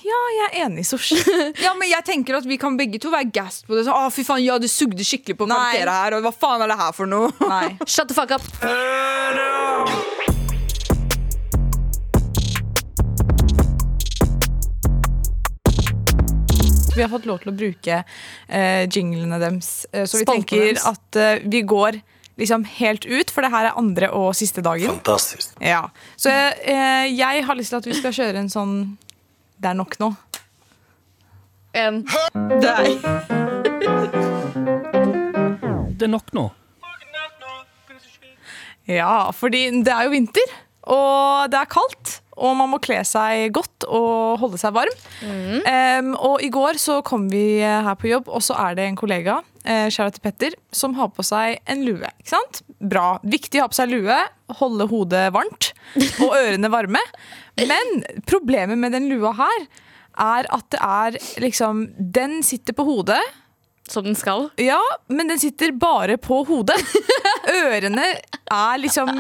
[0.06, 1.16] Ja, jeg er enig, Sosh.
[1.66, 3.88] ja, men jeg tenker at vi kan begge to være gassed på det.
[3.88, 6.70] Så, ah, fy faen, ja, du sugde skikkelig på parkeret her, og hva faen er
[6.70, 7.32] det her for noe?
[7.42, 7.72] Nei.
[7.90, 8.46] Shut the fuck up.
[16.94, 20.68] Vi har fått lov til å bruke uh, jinglene deres, uh, så vi Spaltene tenker
[20.70, 20.86] dems.
[20.86, 21.98] at uh, vi går
[22.38, 25.00] liksom helt ut, for det her er andre og siste dagen.
[25.00, 25.58] Fantastisk.
[25.64, 25.88] Ja.
[26.20, 28.76] Så eh, jeg har lyst til at vi skal kjøre en sånn
[29.58, 30.12] Det er nok nå.
[31.76, 32.04] En.
[32.64, 32.92] Nei.
[35.96, 36.50] Det er nok nå.
[38.86, 40.52] Ja, fordi det er jo vinter,
[40.94, 42.20] og det er kaldt.
[42.36, 45.04] Og man må kle seg godt og holde seg varm.
[45.24, 48.90] Em, og i går så kom vi eh, her på jobb, og så er det
[48.90, 52.04] en kollega, uh, Charlotte Petter, som har på seg en lue.
[52.20, 52.60] Ikke sant?
[52.84, 53.16] Bra.
[53.24, 54.20] Viktig å ha på seg lue,
[54.60, 55.72] holde hodet varmt
[56.26, 57.02] og ørene varme.
[57.58, 59.66] Men problemet med den lua her
[60.20, 63.22] er at det er liksom Den sitter på hodet.
[63.88, 64.48] Som den skal.
[64.58, 64.80] Ja,
[65.14, 66.80] men den sitter bare på hodet.
[67.52, 68.08] Ørene
[68.52, 69.12] er liksom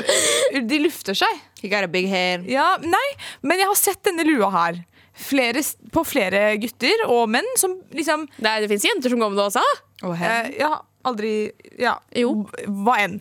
[0.70, 1.42] De lufter seg.
[1.62, 2.48] You got a big head.
[2.50, 3.06] Ja, nei,
[3.46, 4.82] men jeg har sett denne lua her
[5.16, 5.62] flere,
[5.96, 9.40] på flere gutter og menn som liksom Det, er- det fins jenter som går med
[9.40, 9.64] det også.
[10.04, 10.74] Oh, eh, ja,
[11.08, 12.34] aldri Ja, Jo.
[12.68, 13.20] hva enn.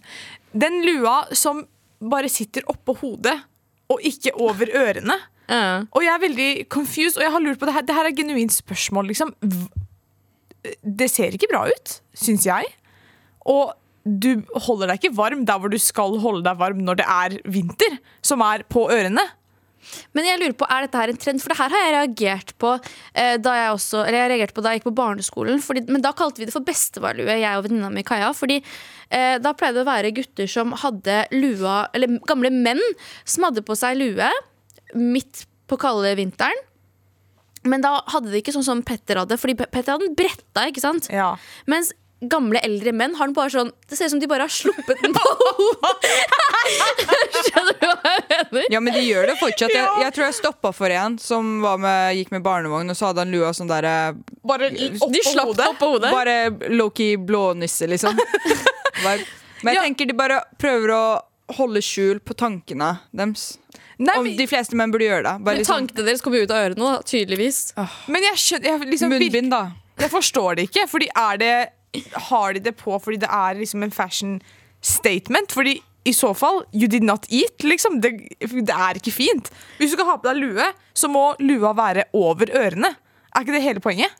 [0.52, 1.62] Den lua som
[2.02, 3.36] bare sitter oppå hodet
[3.92, 5.16] og ikke over ørene.
[5.44, 5.84] Uh.
[5.92, 7.86] Og jeg er veldig confused, og jeg har lurt på det her.
[7.86, 9.34] Det her er et genuint spørsmål, liksom.
[10.80, 12.70] Det ser ikke bra ut, syns jeg.
[13.44, 17.06] Og du holder deg ikke varm der hvor du skal holde deg varm når det
[17.08, 19.24] er vinter, som er på ørene.
[20.16, 21.42] Men jeg lurer på, er dette her en trend?
[21.42, 24.64] For det her har jeg reagert på eh, da jeg også Eller jeg reagerte på
[24.64, 25.62] da jeg gikk på barneskolen.
[25.64, 28.32] Fordi, men da kalte vi det for bestefarlue, jeg og venninna mi Kaja.
[28.36, 32.82] Fordi eh, da pleide det å være gutter som hadde lua Eller gamle menn
[33.24, 34.30] som hadde på seg lue
[34.94, 36.64] midt på kalde vinteren.
[37.64, 40.66] Men da hadde de ikke sånn som Petter hadde, fordi Petter hadde den bretta.
[40.68, 41.08] ikke sant?
[41.12, 41.32] Ja.
[41.70, 44.52] Mens gamle, eldre menn har den bare sånn Det ser ut som de bare har
[44.52, 45.24] sluppet den på
[45.58, 46.04] hodet.
[47.44, 48.68] Skjønner du hva jeg mener?
[48.72, 49.74] Ja, men de gjør det fortsatt.
[49.74, 53.10] Jeg, jeg tror jeg stoppa for en som var med, gikk med barnevogn, og så
[53.10, 53.94] hadde han lua sånn derre
[54.46, 55.66] Bare De slapp hodet.
[55.72, 56.12] opp på hodet.
[56.14, 56.36] Bare
[56.72, 58.16] low-key blånisse, liksom.
[59.04, 59.82] Men jeg Ja.
[59.86, 61.04] tenker de bare prøver å
[61.58, 63.58] holde skjul på tankene deres.
[63.98, 65.34] Nei, Om de fleste menn burde gjøre det.
[65.46, 67.60] Bare liksom, Tankene deres kommer ut av ørene, tydeligvis.
[68.10, 69.60] men jeg skjønner jeg, liksom, munnbind, da.
[70.02, 70.86] jeg forstår det ikke.
[70.90, 71.52] Fordi er det
[72.30, 74.38] Har de det på fordi det er liksom en fashion
[74.84, 75.52] statement?
[75.54, 78.00] Fordi i så fall, you did not eat, liksom.
[78.04, 79.48] Det, det er ikke fint.
[79.78, 82.92] Hvis du skal ha på deg lue, så må lua være over ørene.
[83.32, 84.12] Er ikke det hele poenget?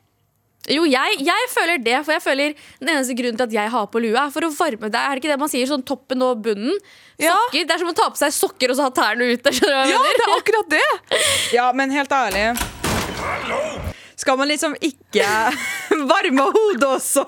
[0.73, 3.89] Jo, jeg, jeg føler det, for jeg føler den eneste grunnen til at jeg har
[3.93, 4.97] på lue, er for å varme deg.
[4.97, 5.69] Er det ikke det man sier?
[5.69, 6.79] Sånn toppen og bunnen.
[7.21, 7.35] Ja.
[7.35, 7.67] Sokker.
[7.69, 9.53] Det er som å ta på seg sokker og så ha tærne ute.
[9.61, 10.87] Ja, det er akkurat det!
[11.59, 12.49] Ja, men helt ærlig
[14.17, 15.27] Skal man liksom ikke
[16.13, 17.25] varme hodet også?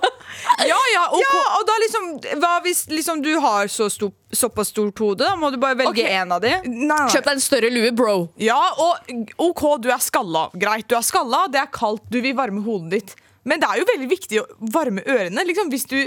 [0.69, 1.23] Ja, ja, ok.
[1.25, 2.09] Ja, og da liksom
[2.43, 5.25] Hva hvis liksom du har så stor, såpass stort hode?
[5.25, 6.11] Da må du bare velge Ok.
[6.21, 6.53] én av de.
[6.67, 7.01] Nei, nei.
[7.13, 8.17] Kjøp deg en større lue, bro.
[8.43, 9.11] Ja, og
[9.49, 10.47] ok, du er skalla.
[10.55, 13.17] Greit, du er skalla, det er kaldt, du vil varme hodet ditt.
[13.47, 15.45] Men det er jo veldig viktig å varme ørene.
[15.47, 15.99] Liksom, hvis du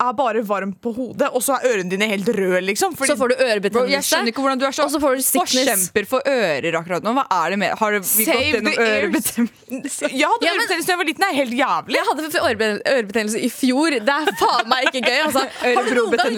[0.00, 2.94] er bare varm på hodet, og så er ørene dine helt røde, liksom.
[2.96, 3.90] Fordi, Så får du ørebetennelse.
[3.92, 7.02] jeg skjønner ikke hvordan du er så Og så får du forkjemper for ører akkurat
[7.04, 7.12] nå.
[7.18, 10.08] Hva er det med Har vi Save gått gjennom ørebetennelse?
[10.10, 11.20] jeg hadde Ja, men- ørebetennelse da jeg var liten.
[11.20, 11.94] Det er helt jævlig.
[11.94, 13.90] Jeg hadde ørebetennelse i fjor.
[13.90, 15.20] Det er faen meg ikke gøy.
[15.26, 15.42] Altså.
[15.76, 16.36] Har du noen gang-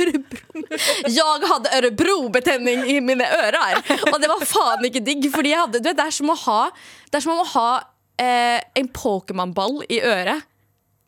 [0.00, 0.36] Ørebro-
[1.16, 3.80] Jeg hadde ørebrobetenning i mine ører,
[4.12, 5.26] og det var faen ikke digg.
[5.32, 6.60] Fordi jeg hadde, du vet, det er som å ha,
[7.10, 7.68] det er som å ha
[8.20, 10.44] eh, en Pokémon-ball i øret.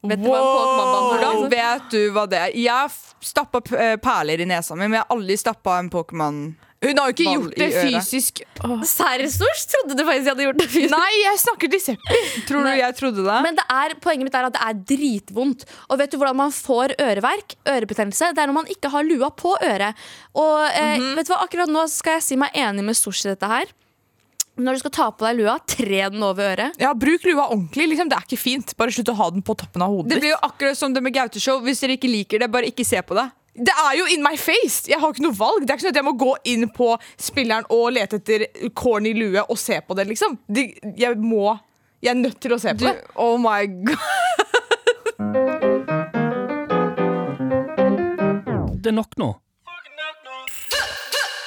[0.03, 0.43] Vet du er?
[0.43, 2.59] Hvordan vet du hva det er?
[2.59, 2.91] Jeg
[3.23, 3.63] stappa
[4.03, 6.45] perler i nesa mi, men jeg har aldri stappa en Pokémon.
[6.83, 8.41] Hun har jo ikke gjort det fysisk.
[8.91, 9.61] Serr, Stors?
[9.71, 10.67] Trodde du faktisk jeg hadde gjort det?
[10.73, 10.95] fysisk?
[10.97, 12.23] Nei, jeg snakker til Seppi.
[12.49, 12.73] Tror du Nei.
[12.81, 13.37] jeg trodde det?
[13.47, 15.63] Men det er, poenget mitt er at det er dritvondt.
[15.87, 17.55] Og vet du hvordan man får øreverk?
[17.71, 18.33] Ørebetennelse.
[18.35, 20.03] Det er når man ikke har lua på øret.
[20.35, 23.31] Og eh, vet du hva, akkurat nå skal jeg si meg enig med Sosh i
[23.31, 23.71] dette her.
[24.61, 26.75] Når du skal ta på deg lua, tre den over øret.
[26.83, 27.87] Ja, Bruk lua ordentlig.
[27.89, 28.11] Liksom.
[28.13, 28.75] Det er ikke fint.
[28.77, 30.11] Bare slutt å ha den på toppen av hodet.
[30.13, 31.63] Det blir jo akkurat som det med Gaute-show.
[31.65, 33.25] Hvis dere ikke liker det, bare ikke se på det.
[33.57, 34.85] Det er jo in my face!
[34.89, 35.65] Jeg har ikke noe valg.
[35.65, 38.45] Det er ikke sånn at jeg må gå inn på spilleren og lete etter
[38.77, 40.37] corny lue og se på det, liksom.
[40.49, 40.69] Det,
[41.01, 41.59] jeg må
[42.03, 43.05] Jeg er nødt til å se Du, på det.
[43.17, 43.99] oh my god.
[48.83, 49.29] Det er nok nå.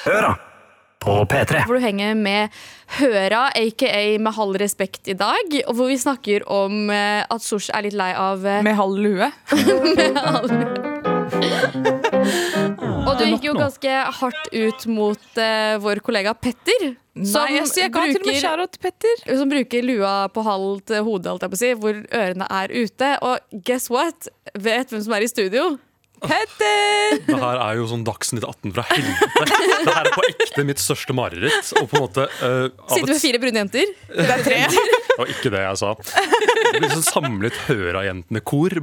[0.06, 0.34] Høra
[1.06, 1.62] på P3.
[1.66, 2.54] Hvor du henger med
[2.98, 5.58] Høra, aka Med halv respekt i dag.
[5.66, 8.98] Og hvor vi snakker om eh, at Sosh er litt lei av eh, Med halv
[8.98, 9.30] lue.
[13.06, 16.88] Og du, gikk jo ganske hardt ut mot uh, vår kollega Petter.
[17.16, 19.22] Nei, jeg, jeg kan til og med bruker, skjære til Petter.
[19.38, 23.12] som bruker lua på halvt hode, holdt jeg på å si, hvor ørene er ute.
[23.26, 24.28] Og guess what?
[24.58, 25.68] Vet hvem som er i studio?
[26.22, 27.18] Petter!
[27.26, 29.46] Det her er jo sånn Dagsnytt 18 fra helvete.
[29.86, 31.72] Det her er på ekte mitt største mareritt.
[31.80, 33.92] Og på en måte uh, Sitter med fire brune jenter.
[34.08, 34.60] Det er tre.
[34.70, 35.92] Det var ikke det jeg sa.
[35.96, 38.78] Det blir sånn samlet Høra-jentene-kor.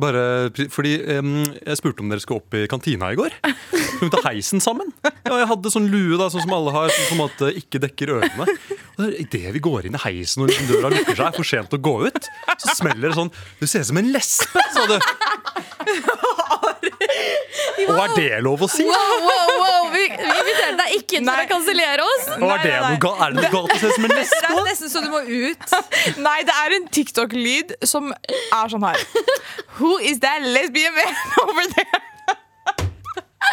[0.73, 3.35] Fordi um, Jeg spurte om dere skulle opp i kantina i går.
[3.73, 4.93] Skulle vi ta heisen sammen?
[5.03, 7.81] Ja, jeg hadde sånn lue da, sånn som alle har, som på en måte ikke
[7.83, 8.47] dekker ørene.
[8.93, 11.73] Og Idet vi går inn i heisen og liksom døra lukker seg, er for sent
[11.73, 12.27] å gå ut,
[12.61, 14.97] så smeller det sånn Du ser ut som en lesbe, sa du.
[17.83, 18.85] Og er det lov å si?
[18.87, 19.89] Wow, wow, wow!
[19.93, 22.29] Vi, vi inviterer deg ikke inn for å kansellere oss.
[22.37, 24.23] Og er det noe ga er det noe galt å se ut som en Det
[24.53, 25.75] er nesten så du må ut.
[26.23, 29.05] Nei, det er en TikTok-lyd som er sånn her.
[29.79, 31.13] Who is that lesbian man
[31.45, 32.12] over there?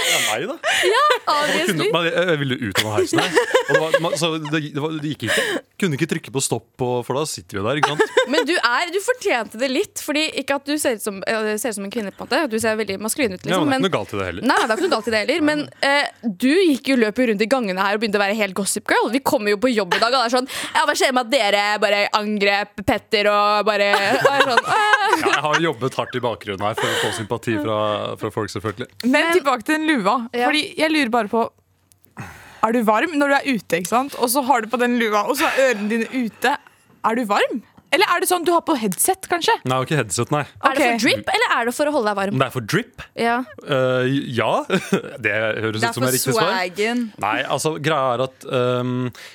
[0.01, 0.75] Er meg, da.
[0.91, 1.89] Ja, Obviously.
[1.93, 3.37] men jeg, ville ut av den heisen her.
[3.61, 5.45] Og det, var, så det, det, var, det gikk ikke.
[5.81, 7.81] Kunne ikke trykke på stopp, på, for da sitter vi der.
[7.81, 8.19] ikke sant?
[8.33, 10.03] Men du er, du fortjente det litt.
[10.05, 12.29] Fordi Ikke at du ser ut som, eh, ser ut som en kvinne, på en
[12.29, 12.43] måte.
[12.53, 13.45] Du ser veldig maskulin ut.
[13.45, 14.47] Ja, Liksom, men det er ikke men, noe galt i det heller.
[14.51, 15.45] Nei, det er ikke noe galt i det heller.
[15.51, 18.57] Men eh, du gikk jo løpet rundt i gangene her og begynte å være helt
[18.59, 19.11] gossip girl.
[19.15, 21.29] Vi kommer jo på jobb i dag, og det er sånn Ja, hva skjer med
[21.29, 24.63] at dere bare angrep Petter og bare og er sånn,
[25.21, 27.79] Ja, jeg har jobbet hardt i bakgrunnen her for å få sympati fra,
[28.21, 28.89] fra folk, selvfølgelig.
[29.11, 30.17] Men tilbake til den lua.
[30.33, 30.47] Ja.
[30.49, 31.49] Fordi jeg lurer bare på
[32.63, 34.15] Er du varm når du er ute, ikke sant?
[34.21, 36.57] Og så har du på den lua, og så er ørene dine ute.
[37.09, 37.63] Er du varm?
[37.91, 39.55] Eller er det sånn du har på headset, kanskje?
[39.67, 40.45] Nei, ikke headset, nei.
[40.63, 42.37] Er det for drip, eller er det for å holde deg varm?
[42.39, 43.03] Det er for drip?
[43.19, 43.39] Ja.
[43.65, 44.51] Uh, ja.
[45.25, 46.53] Det høres Det ut er som et er riktig svar.
[46.53, 47.03] swaggen.
[47.25, 48.93] Nei, altså, greia er at um,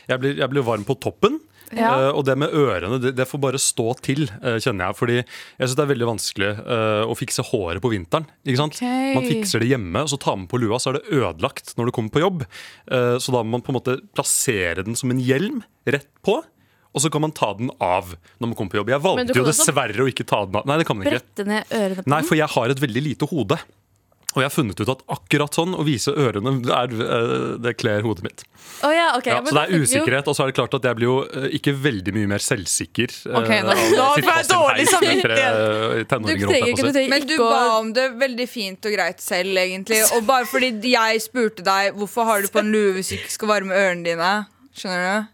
[0.08, 1.42] jeg, blir, jeg blir varm på toppen.
[1.74, 1.92] Ja.
[1.96, 4.98] Uh, og det med ørene, det, det får bare stå til, uh, kjenner jeg.
[5.00, 8.28] Fordi jeg syns det er veldig vanskelig uh, å fikse håret på vinteren.
[8.46, 8.78] Ikke sant?
[8.80, 9.16] Ok.
[9.18, 11.90] Man fikser det hjemme, og så tar man på lua, så er det ødelagt når
[11.90, 12.44] du kommer på jobb.
[12.86, 16.40] Så da må man på en måte plassere den som en hjelm rett på.
[16.96, 18.94] Og så kan man ta den av når man kommer på jobb.
[18.94, 20.68] Jeg valgte jo dessverre å ikke ta den av.
[20.70, 21.20] Nei, det kan man ikke.
[21.20, 23.60] Brette ned ørene på Nei, for jeg har et veldig lite hode.
[24.36, 28.02] Og jeg har funnet ut at akkurat sånn, å vise ørene, er, eh, det kler
[28.04, 28.44] hodet mitt.
[28.84, 29.32] Oh, ja, okay.
[29.32, 31.46] Ja, så det er usikkerhet, og så er det klart at jeg blir jo eh,
[31.56, 33.14] ikke veldig mye mer selvsikker.
[33.32, 35.56] eh, Ok, nå- av å nå sitte får jeg fast i en dårlig samvittighet.
[35.96, 39.56] Du trenger ikke, du trenger Men du ba om det veldig fint og greit selv,
[39.64, 40.02] egentlig.
[40.18, 43.32] Og bare fordi jeg spurte deg hvorfor har du på en lue hvis du ikke
[43.38, 44.34] skal varme ørene dine.
[44.76, 45.32] Skjønner du?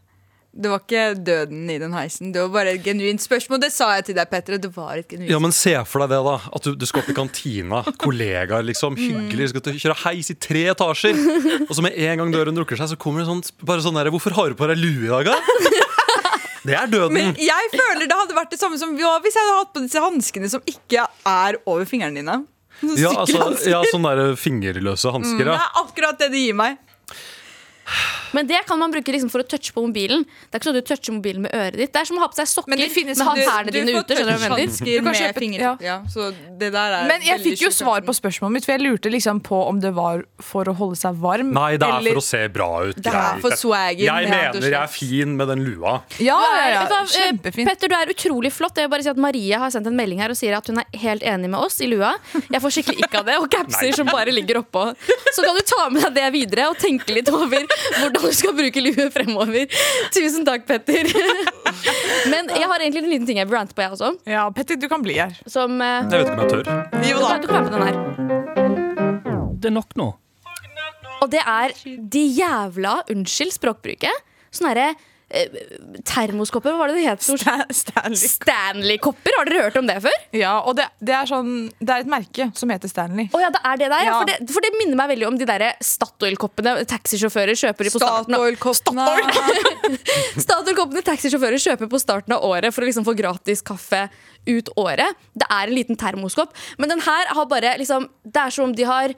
[0.51, 2.33] Det var ikke døden i den heisen.
[2.35, 3.61] Det var bare et genuint spørsmål.
[3.63, 4.57] Det sa jeg til deg, Petter.
[4.59, 6.33] Det var et genuint Ja, men Se for deg det, da.
[6.51, 7.79] At du, du skal opp i kantina.
[8.03, 8.97] Kollegaer, liksom.
[8.99, 9.29] Mm.
[9.29, 9.47] Hyggelig.
[9.53, 11.15] Skal til- kjøre heis i tre etasjer.
[11.69, 14.11] Og så med en gang døren lukker seg, så kommer det sånn, bare sånn der
[14.11, 15.39] Hvorfor har du på deg lue i dag, da?
[16.67, 17.15] Det er døden.
[17.15, 19.81] Men jeg føler det hadde vært det samme som ja, hvis jeg hadde hatt på
[19.87, 22.35] disse hanskene som ikke er over fingrene dine.
[22.83, 25.47] Sånne Ja, altså, ja, sånne der fingerløse hansker.
[25.47, 26.77] Det er akkurat det det gir meg.
[28.33, 30.23] Men det kan man bruke liksom for å touche på mobilen.
[30.23, 31.91] Det er ikke sånn at du toucher mobilen med øret ditt.
[31.93, 34.15] Det er som å ha på seg sokker Men det finnes med tærne dine ute.
[34.15, 35.73] Du kan med kjøpe- ja.
[35.81, 38.81] Ja, så det der er Men jeg fikk jo svar på spørsmålet mitt, for jeg
[38.85, 41.51] lurte liksom på om det var for å holde seg varm.
[41.53, 42.95] Nei, det er eller- for å se bra ut.
[42.95, 46.01] Det er for swaggen, Jeg mener jeg er fin med den lua.
[46.19, 46.83] Ja, ja, ja.
[47.01, 47.67] Eh, Kjempefint.
[47.67, 48.75] Petter, du er utrolig flott.
[48.75, 50.77] Jeg vil bare si at Maria har sendt en melding her og sier at hun
[50.79, 52.13] er helt enig med oss i lua.
[52.33, 54.95] Jeg får skikkelig ikke av det, og capser som bare ligger oppå.
[55.33, 58.55] Så kan du ta med deg det videre og tenke litt over hvordan du skal
[58.57, 59.67] bruke lue fremover.
[60.13, 61.09] Tusen takk, Petter.
[62.31, 64.13] Men jeg har egentlig en liten ting jeg vil rante på, jeg også.
[64.29, 65.35] Ja, Petter, du kan bli her.
[65.49, 66.65] Som uh, Jeg vet ikke om jeg tør.
[67.09, 67.37] Jo da.
[67.41, 67.95] du kan være med på den her.
[69.61, 70.09] Det er nok nå.
[71.21, 74.29] Og det er de jævla Unnskyld språkbruket.
[74.51, 74.91] Sånn herre
[76.07, 77.23] termoskopper, hva var det det het?
[77.23, 78.19] Sta Stanley.
[78.19, 80.17] Stanley-kopper, har dere hørt om det før?
[80.35, 83.29] Ja, og det, det er sånn Det er et merke som heter Stanley.
[83.35, 84.17] Oh, ja, det er det der, ja.
[84.19, 88.37] For, det, for det minner meg veldig om de der Statoil-koppene taxisjåfører kjøper på starten
[88.37, 89.97] av Statoil-koppene.
[90.45, 94.07] Statoil-koppene taxisjåfører kjøper på starten av året for å liksom få gratis kaffe
[94.49, 95.19] ut året.
[95.37, 98.73] Det er en liten termoskopp, men den her har bare liksom Det er som om
[98.75, 99.13] de har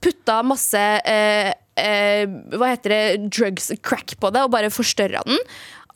[0.00, 3.30] putta masse eh, eh, Hva heter det?
[3.32, 5.40] Drugs, crack på det, og bare forstørra den.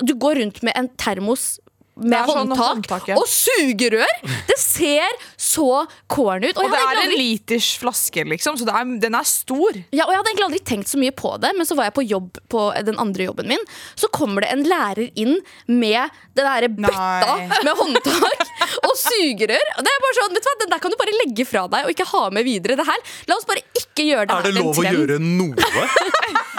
[0.02, 1.54] Du går rundt med en termos
[1.96, 3.16] med sånn håndtak, håndtak, ja.
[3.20, 4.10] og sugerør!
[4.48, 6.58] Det ser så corny ut.
[6.58, 9.28] Og og det er egentlig en aldri- liters flaske, liksom, så det er, den er
[9.28, 9.78] stor.
[9.94, 11.94] Ja, og Jeg hadde egentlig aldri tenkt så mye på det, men så var jeg
[12.00, 13.62] på jobb på den andre jobben min.
[13.94, 15.36] Så kommer det en lærer inn
[15.70, 17.60] med den der bøtta Nei.
[17.62, 18.44] med håndtak
[18.88, 19.70] og sugerør.
[19.78, 21.66] Og det er bare sånn, vet du hva, Den der kan du bare legge fra
[21.70, 22.78] deg og ikke ha med videre.
[22.80, 25.54] Det her, La oss bare ikke gjøre det Er det lov å gjøre noe?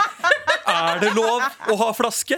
[0.67, 2.37] Er det lov å ha flaske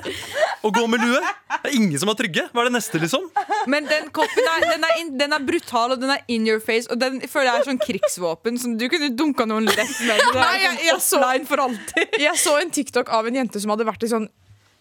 [0.66, 1.20] og gå med lue?
[1.64, 2.44] Det er ingen som er trygge.
[2.52, 3.28] Hva er det neste, liksom?
[3.72, 6.60] Men den koppen er, den, er in, den er brutal, og den er in your
[6.64, 6.90] face.
[6.92, 8.60] Og den føler jeg er sånn krigsvåpen.
[8.60, 10.20] Som du kunne dunka noen lett med.
[10.20, 12.20] Det Nei, jeg- jeg så- for alltid.
[12.20, 14.28] Jeg så en TikTok av en jente som hadde vært i sånn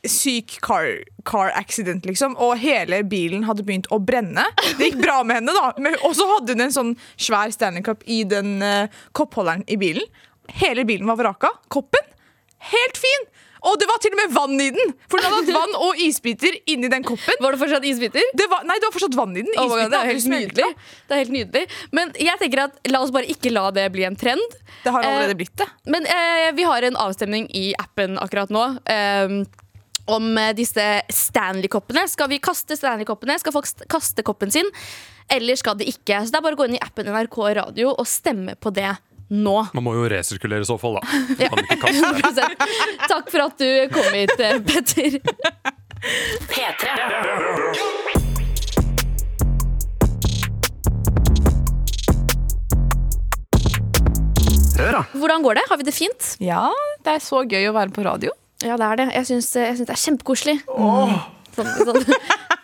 [0.06, 2.36] syk car, car accident, liksom.
[2.38, 4.44] Og hele bilen hadde begynt å brenne.
[4.78, 5.72] Det gikk bra med henne, da.
[6.06, 10.04] Og så hadde hun en sånn svær Stanley Cup i den uh, koppholderen i bilen.
[10.60, 11.50] Hele bilen var vraka.
[11.68, 12.04] Koppen
[12.72, 13.26] helt fin!
[13.66, 14.92] Og det var til og med vann i den!
[15.10, 17.34] For den hadde hatt vann og isbiter inni den koppen.
[17.42, 18.22] Var det fortsatt isbiter?
[18.38, 19.56] Det var, nei, det var fortsatt vann i den.
[19.58, 20.68] Oh God, det er helt nydelig.
[21.08, 21.62] Det er helt nydelig.
[21.96, 24.54] Men jeg tenker at la oss bare ikke la det bli en trend.
[24.84, 25.66] Det har allerede Eh, blitt det.
[25.90, 28.66] Men eh, vi har en avstemning i appen akkurat nå.
[28.86, 29.34] eh,
[30.06, 32.06] om eh, disse Stanley-koppene.
[32.12, 33.40] Skal vi kaste Stanley-koppene?
[33.42, 34.68] Skal folk kaste koppen sin?
[35.32, 36.20] Eller skal de ikke?
[36.22, 38.92] Så det er bare å gå inn i appen NRK Radio og stemme på det
[39.30, 39.56] nå.
[39.74, 41.02] Man må jo resirkulere i så fall, da.
[41.42, 41.50] Ja.
[41.50, 42.48] Kan ikke kaste.
[43.10, 45.18] Takk for at du kom hit, eh, Petter.
[46.50, 47.96] P3.
[54.76, 55.02] Hør, da.
[55.16, 55.64] Hvordan går det?
[55.70, 56.32] Har vi det fint?
[56.44, 56.66] Ja,
[57.04, 58.34] det er så gøy å være på radio.
[58.64, 59.06] Ja, det er det.
[59.16, 60.58] Jeg syns, det er kjempekoselig.
[61.56, 62.04] Sånn, sånn.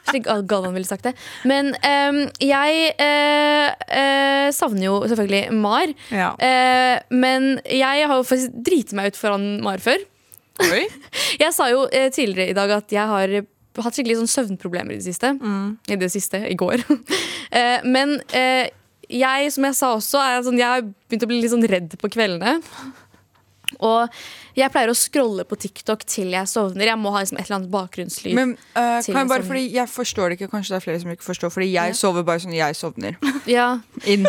[0.08, 1.14] Slik Galvan ville sagt det.
[1.48, 5.92] Men um, jeg uh, uh, savner jo selvfølgelig Mar.
[6.10, 6.32] Ja.
[6.36, 10.02] Uh, men jeg har jo faktisk driti meg ut foran Mar før.
[10.62, 10.84] Oi.
[11.42, 13.30] Jeg sa jo tidligere i dag at jeg har
[13.82, 15.32] hatt skikkelig sånn søvnproblemer i det siste.
[15.88, 16.84] I det siste, i går.
[17.94, 18.12] men
[19.08, 21.96] jeg, som jeg sa også, er sånn, jeg har begynt å bli litt sånn redd
[21.98, 22.60] på kveldene.
[23.80, 24.08] Og
[24.58, 26.84] jeg pleier å scrolle på TikTok til jeg sovner.
[26.90, 28.34] Jeg må ha liksom et eller annet bakgrunnslyd.
[28.36, 31.12] Men uh, kan jeg bare, fordi jeg forstår det ikke, kanskje det er flere som
[31.14, 33.16] ikke forstår, fordi jeg sover bare sånn jeg sovner.
[33.56, 33.68] ja.
[34.04, 34.26] Inn.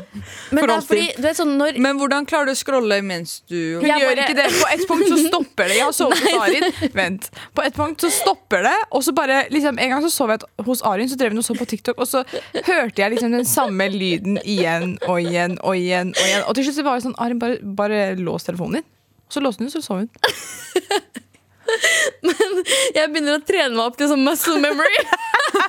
[0.54, 3.80] Men For fordi, du vet sånn når Men hvordan klarer du å scrolle mens du
[3.82, 4.48] Hun Jeg gjør bare- ikke det.
[4.62, 5.78] På et punkt så stopper det.
[5.80, 6.94] Jeg har sovet hos Arin.
[6.96, 7.30] Vent.
[7.58, 10.48] På et punkt så stopper det, og så bare liksom, En gang så sov jeg
[10.66, 12.24] hos Arin, så drev hun og så på TikTok, og så
[12.64, 16.14] hørte jeg liksom den samme lyden igjen og igjen og igjen.
[16.16, 18.90] Og igjen Og til slutt så var det sånn Arin, bare, bare lås telefonen din.
[19.32, 20.10] Så låste hun, så sov hun.
[22.28, 22.60] Men
[22.94, 25.04] jeg begynner å trene meg opp til sånn muscle memory.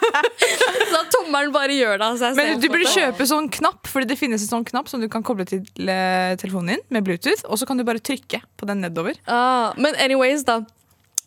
[0.90, 4.08] så at tommelen bare gjør det av seg Men du burde kjøpe sånn knapp, Fordi
[4.10, 7.44] det finnes en sånn knapp som du kan koble til eh, telefonen din med Bluetooth,
[7.48, 9.18] og så kan du bare trykke på den nedover.
[9.30, 10.62] Ah, men anyways, da.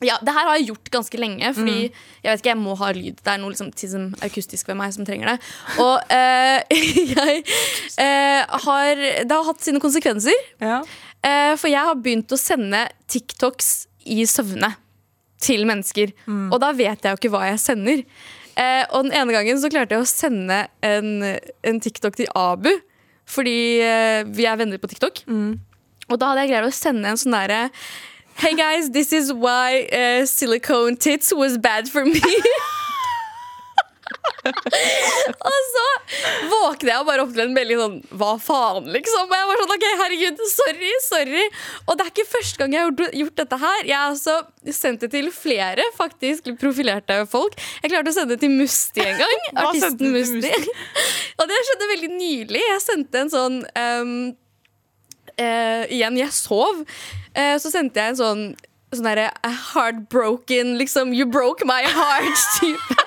[0.06, 2.92] Ja, det her har jeg gjort ganske lenge, fordi jeg vet ikke, jeg må ha
[2.94, 3.18] lyd.
[3.18, 5.38] Det er noe liksom, akustisk ved meg som trenger det.
[5.82, 6.82] Og eh,
[7.16, 7.40] jeg
[8.04, 10.38] eh, har Det har hatt sine konsekvenser.
[10.62, 10.84] Ja.
[11.26, 13.72] Eh, for jeg har begynt å sende TikToks
[14.14, 14.76] i søvne
[15.42, 16.14] til mennesker.
[16.54, 18.04] Og da vet jeg jo ikke hva jeg sender.
[18.58, 21.10] Eh, og den ene gangen så klarte jeg å sende en,
[21.66, 22.70] en TikTok til Abu.
[23.28, 25.26] Fordi eh, vi er venner på TikTok.
[26.08, 27.66] Og da hadde jeg greid å sende en sånn derre
[28.38, 32.22] Hey guys, this is why uh, silicone tits was bad for me.
[35.50, 35.86] og så
[36.52, 39.26] våkner jeg og bare opp til en melding sånn Hva faen, liksom?
[39.26, 41.50] Og jeg var sånn, ok, herregud, sorry, sorry.
[41.88, 43.84] Og det er ikke første gang jeg har gjort, dette her.
[43.90, 44.38] Jeg har altså
[44.86, 47.58] sendt det til flere faktisk profilerte folk.
[47.82, 49.48] Jeg klarte å sende det til Musti en gang.
[49.66, 50.54] Artisten Musti.
[51.42, 52.68] og det skjedde veldig nylig.
[52.70, 54.20] Jeg sendte en sånn ehm,
[55.38, 56.84] eh, Igjen, jeg sov.
[57.34, 58.44] Eh, så sendte jeg en sånn
[58.96, 63.04] Sånn derre heartbroken, liksom You broke my heart type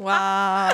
[0.00, 0.72] Wow.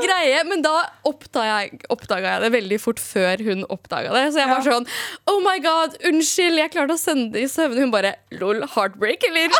[0.00, 0.38] greie.
[0.48, 0.72] Men da
[1.04, 4.22] oppdaga jeg, oppdaga jeg det veldig fort før hun oppdaga det.
[4.32, 4.86] Så jeg var sånn
[5.28, 7.84] Oh my god, unnskyld, jeg klarte å sende det i søvne.
[7.84, 9.52] Hun bare lol, heartbreak, eller?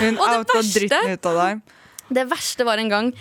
[0.00, 1.60] Hun outa dritten ut av deg.
[2.16, 3.12] Det verste var en gang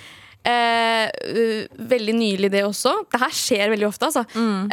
[0.50, 2.94] eh, Veldig nylig, det også.
[3.12, 4.24] Det her skjer veldig ofte, altså.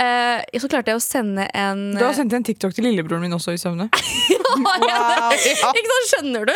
[0.05, 3.37] Eh, så klarte jeg å sende en Du har sendt en TikTok til lillebroren min
[3.37, 3.91] også i søvne.
[4.51, 6.53] Ja, Ikke sant, skjønner du?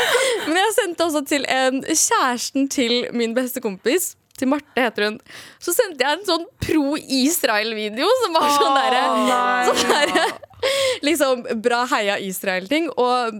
[0.48, 4.14] Men jeg sendte også til en kjæresten til min beste kompis.
[4.34, 5.18] Til Marte heter hun.
[5.62, 9.02] Så sendte jeg en sånn pro-Israel-video som var sånn derre
[9.68, 10.24] sånn derre,
[11.06, 12.88] Liksom bra heia Israel-ting.
[12.98, 13.38] Og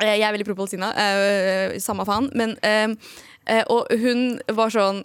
[0.00, 2.30] eh, jeg er veldig pro-Palestina, eh, samme faen.
[2.32, 3.28] Men eh, eh,
[3.72, 4.20] Og hun
[4.54, 5.04] var sånn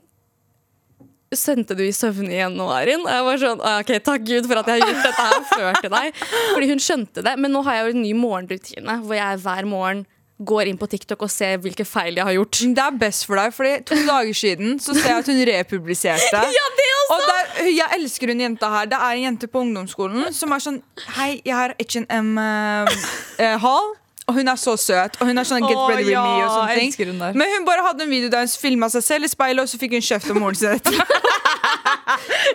[1.35, 3.01] Sendte du i søvne igjen nå, Arin?
[3.03, 5.39] Og jeg var sånn, «Ah, ok, Takk Gud for at jeg har gjort dette her
[5.49, 6.19] før til deg.
[6.53, 7.33] Fordi hun skjønte det.
[7.41, 10.03] Men nå har jeg jo en ny morgenrutine hvor jeg hver morgen
[10.45, 12.61] går inn på TikTok og ser hvilke feil jeg har gjort.
[12.77, 16.45] Det er best for deg, Fordi to dager siden så ser jeg at hun republiserte.
[16.59, 17.17] Ja, det også!
[17.17, 17.43] Og der,
[17.73, 18.85] jeg elsker hun jenta her.
[18.93, 20.79] Det er en jente på ungdomsskolen som er sånn
[21.17, 23.93] Hei, jeg har H&M-hall.
[24.26, 25.19] Og hun er så søt.
[25.21, 27.11] Og hun er sånn Get ready with ja, me og sånne jeg ting.
[27.11, 27.36] hun der.
[27.38, 29.78] Men hun bare hadde en video der hun filma seg selv i speilet, og så
[29.82, 31.19] fikk hun kjeft av moren sin etterpå.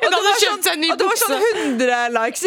[0.01, 2.45] Og det var sånn, og det var sånn 100 likes.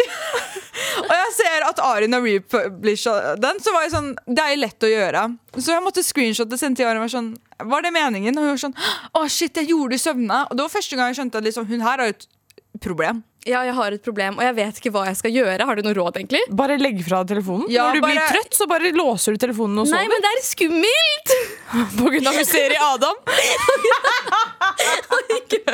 [1.07, 4.87] og jeg ser at Arin har republisha den, så var jeg sånn Det er lett
[4.87, 5.25] å gjøre.
[5.57, 7.33] Så jeg måtte screenshotte sendte til Arin og var sånn
[7.73, 8.39] Var det meningen?
[8.39, 10.39] Og hun var sånn Å, shit, jeg gjorde det i søvne.
[10.49, 12.27] Og det var første gang jeg skjønte at liksom, hun her har et
[12.83, 13.21] problem.
[13.43, 15.65] Ja, jeg har et problem, og jeg vet ikke hva jeg skal gjøre.
[15.67, 16.39] Har du noe råd, egentlig?
[16.55, 17.65] Bare legg fra deg telefonen.
[17.73, 19.99] Ja, Når du blir trøtt, så bare låser du telefonen og sover.
[19.99, 21.33] Nei, men det er skummelt!
[21.99, 23.19] På grunn av mysteriet Adam.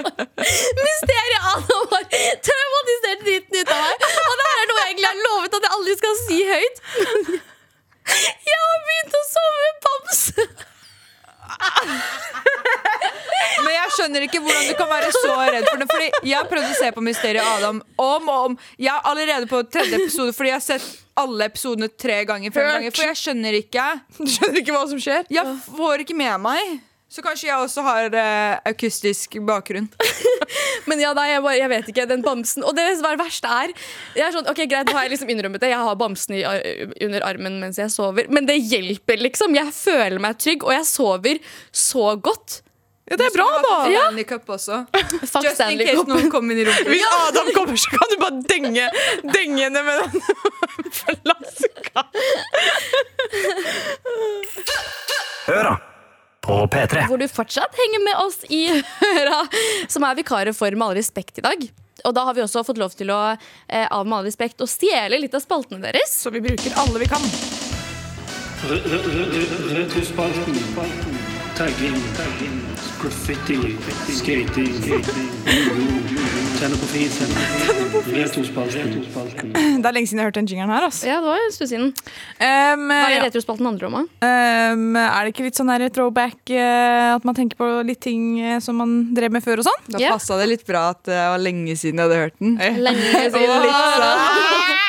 [0.09, 2.03] Mysteriet Adam har
[2.49, 4.07] traumatisert dritten ut av meg.
[4.25, 6.81] Og det her er noe jeg egentlig har lovet at jeg aldri skal si høyt.
[8.49, 10.47] Jeg har begynt å sove med bamse.
[13.59, 15.87] Men jeg skjønner ikke hvordan du kan være så redd for det.
[15.91, 18.57] Fordi Jeg har prøvd å se på Mysteriet Adam om og om.
[18.79, 20.87] Jeg er allerede på tredje episode fordi jeg har sett
[21.19, 22.53] alle episodene tre ganger.
[22.55, 23.87] Fem ganger For jeg skjønner ikke.
[24.19, 25.27] Du skjønner ikke hva som skjer.
[25.33, 26.77] Jeg får ikke med meg.
[27.09, 29.87] Så kanskje jeg også har uh, akustisk bakgrunn.
[30.89, 32.05] Men ja, nei, jeg, bare, jeg vet ikke.
[32.09, 33.73] Den bamsen Og det er verste er
[34.17, 35.71] Jeg er sånn, ok, Greit, nå har jeg liksom innrømmet det.
[35.73, 36.43] Jeg har bamsen i,
[37.05, 38.29] under armen mens jeg sover.
[38.29, 39.57] Men det hjelper, liksom.
[39.57, 41.41] Jeg føler meg trygg, og jeg sover
[41.73, 42.61] så godt.
[43.09, 43.75] Ja, det er bra, da.
[43.89, 44.05] Ja.
[44.05, 44.83] Stanley Cup også.
[45.33, 46.13] Fuck Just in case Cup.
[46.13, 46.93] noen kommer inn i rommet.
[46.93, 48.89] Hvis Adam kommer, så kan du bare denge,
[49.33, 50.21] denge henne med den
[51.01, 52.09] flaska.
[55.49, 55.79] Høra
[56.49, 57.05] på P3.
[57.07, 58.63] Hvor du fortsatt henger med oss i
[59.03, 59.43] Høra,
[59.87, 61.67] som er vikarer for Med all respekt i dag.
[62.07, 64.67] Og da har vi også fått lov til å eh, av Med all respekt å
[64.69, 66.15] stjele litt av spaltene deres.
[66.23, 67.29] Så vi bruker alle vi kan.
[69.75, 70.57] Retrospalten.
[71.59, 71.99] Tagging.
[72.99, 73.59] Graffiti.
[74.17, 74.73] Skating.
[79.79, 80.87] Det er lenge siden jeg har hørt den jingeren her.
[80.89, 81.07] Altså.
[81.07, 81.87] Ja, det var en stund siden.
[82.35, 83.21] Um, Hva er ja.
[83.23, 83.95] retrospalten handler om?
[83.95, 84.03] da?
[84.73, 88.33] um, er det ikke litt sånn her throwback, uh, at man tenker på litt ting
[88.43, 89.87] uh, som man drev med før og sånn?
[89.87, 90.17] Da yeah.
[90.17, 92.59] passa det litt bra at det var lenge siden jeg hadde hørt den.
[92.83, 94.75] Lenge siden.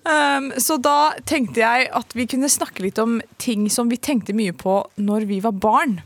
[0.00, 4.36] Um, så da tenkte jeg at vi kunne snakke litt om ting som vi tenkte
[4.36, 6.00] mye på når vi var barn.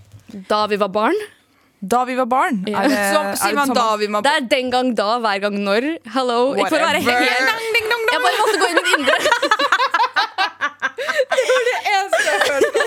[0.50, 1.18] Da vi var barn.
[1.84, 2.62] Da vi var barn.
[2.68, 2.78] Ja.
[2.84, 5.18] Er det, Som er sier det man da vi må Det er den gang da,
[5.20, 5.82] hver gang når.
[6.14, 6.54] Hello.
[6.56, 7.20] Ikke for å være helt
[8.14, 9.14] Jeg bare måtte gå inn i mitt indre.
[11.34, 12.84] det var det eneste Jeg følte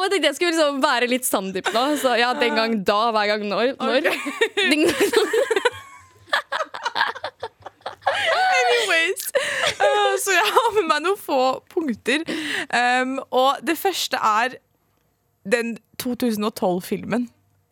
[0.00, 1.82] bare tenkte jeg skulle liksom være litt Sandeep nå.
[2.00, 3.66] Så ja, den gang da, hver gang når.
[3.80, 4.00] når.
[4.70, 4.92] Ding, ding.
[8.60, 9.22] Anyways.
[9.80, 11.40] Uh, så jeg har med meg noen få
[11.72, 12.20] punkter.
[12.74, 14.48] Um, og det første er
[15.48, 17.28] den 2012-filmen.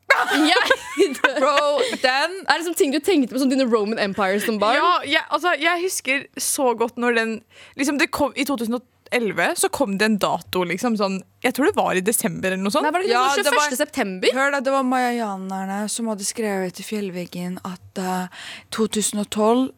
[0.08, 0.76] Jeg,
[1.38, 4.78] Bro, den er det som ting du tenkte på som dine Roman Empires som barn?
[4.80, 7.34] Ja, jeg, altså, jeg husker så godt når den
[7.78, 10.64] liksom det kom, I 2011 så kom det en dato.
[10.66, 12.88] Liksom, sånn, jeg tror det var i desember eller noe sånt.
[12.88, 13.58] Nei, var det Ja, det 21.
[13.60, 14.34] var- september?
[14.40, 18.40] Hør da, Det var mayajanerne som hadde skrevet i fjellveggen at uh,
[18.74, 19.68] 2012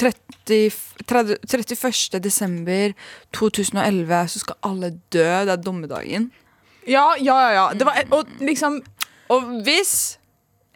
[0.00, 0.70] 30,
[1.04, 2.20] 30, 31.
[2.24, 2.94] desember
[3.36, 5.26] 2011 så skal alle dø.
[5.44, 6.30] Det er dommedagen.
[6.90, 7.66] Ja, ja, ja, ja.
[7.72, 8.80] Det var, og liksom
[9.30, 10.19] Og hvis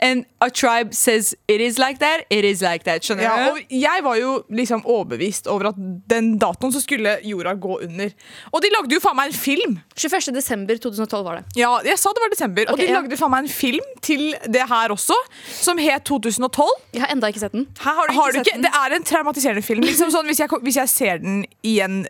[0.05, 3.05] en, a tribe says it is like that, it is like that.
[3.05, 3.61] Skjønner ja, du?
[3.72, 5.78] Jeg var jo liksom overbevist over at
[6.11, 8.12] den datoen så skulle jorda gå under.
[8.52, 9.78] Og de lagde jo faen meg en film!
[9.96, 10.34] 21.
[10.36, 11.44] desember 2012 var det.
[11.61, 12.68] Ja, jeg sa det var desember.
[12.72, 12.98] og de ja.
[12.98, 15.16] lagde faen meg en film til det her også,
[15.48, 16.74] som het 2012.
[16.96, 17.68] Jeg har enda ikke sett den.
[17.80, 18.59] Her har du ikke Har du sett ikke?
[18.59, 18.66] den.
[18.66, 19.86] Det er en traumatiserende film.
[19.88, 22.02] Liksom sånn, hvis, jeg, hvis jeg ser den igjen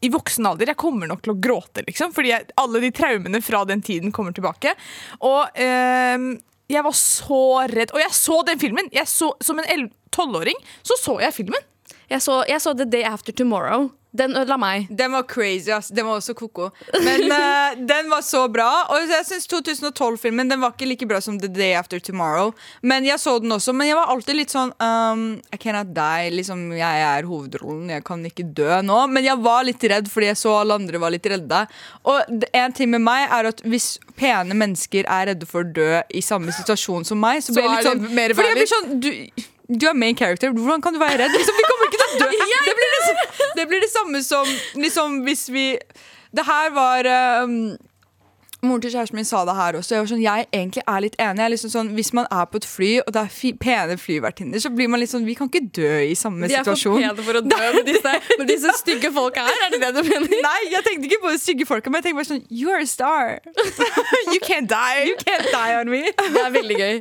[0.00, 1.82] i voksen alder, jeg kommer nok til å gråte.
[1.88, 4.76] Liksom, fordi jeg, alle de traumene fra den tiden kommer tilbake.
[5.26, 6.30] Og ehm,
[6.70, 7.94] jeg var så redd.
[7.94, 8.90] Og jeg så den filmen!
[8.94, 11.66] Jeg så, som en 11 12-åring så så jeg filmen.
[12.10, 13.90] Jeg så, jeg så The Day After Tomorrow.
[14.10, 14.88] Den ødela meg.
[14.90, 15.88] Den var crazy, ass.
[15.94, 16.70] Den var også koko.
[17.04, 18.68] Men uh, den var så bra.
[18.90, 22.50] Og jeg syns 2012-filmen Den var ikke like bra som The Day After Tomorrow.
[22.82, 23.74] Men jeg så den også.
[23.76, 26.32] Men jeg var alltid litt sånn um, I cannot die.
[26.40, 27.86] Liksom, jeg er hovedrollen.
[27.94, 28.98] Jeg kan ikke dø nå.
[29.14, 31.62] Men jeg var litt redd fordi jeg så alle andre var litt redde.
[32.10, 36.02] Og en ting med meg er at hvis pene mennesker er redde for å dø
[36.10, 39.10] i samme situasjon som meg, så blir jeg litt sånn Fordi jeg blir sånn du,
[39.70, 40.50] du er main character.
[40.50, 41.34] Hvordan kan du være redd?
[41.36, 42.30] Liksom, vi kommer ikke til å dø.
[42.66, 42.74] Det
[43.56, 45.78] det, blir det samme som liksom, hvis vi
[46.30, 47.06] Det her var
[47.42, 47.76] um,
[48.62, 49.94] Moren til kjæresten min sa det her også.
[49.94, 51.38] Jeg var sånn, jeg egentlig er litt enig.
[51.40, 54.60] Jeg er liksom sånn, hvis man er på et fly, og det er pene flyvertinner,
[54.60, 57.00] så blir man litt sånn Vi kan ikke dø i samme De er for situasjon.
[57.00, 59.62] pene for å dø med disse, med disse stygge folka her.
[59.66, 60.36] Er det det du mener?
[60.48, 62.84] Nei, jeg tenkte ikke på de stygge folka, men jeg tenkte bare sånn You are
[62.84, 63.40] a star.
[64.34, 65.08] You can't die!
[65.08, 66.02] You can't die on me.
[66.20, 67.00] Det er veldig gøy.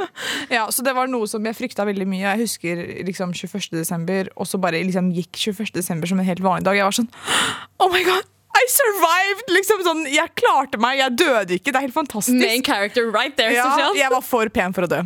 [0.56, 2.24] Ja, så Det var noe som jeg frykta veldig mye.
[2.24, 3.70] Jeg husker liksom 21.
[3.76, 5.74] desember, og så bare liksom gikk 21.
[5.76, 6.80] desember som en helt vanlig dag.
[6.80, 7.12] Jeg var sånn
[7.84, 8.24] Oh my god!
[8.60, 9.48] I survived!
[9.56, 11.72] Liksom sånn, Jeg klarte meg, jeg døde ikke.
[11.72, 12.40] Det er helt fantastisk.
[12.42, 13.54] Main character right there.
[13.56, 14.00] ja, sosialt.
[14.00, 15.04] jeg var for pen for å dø.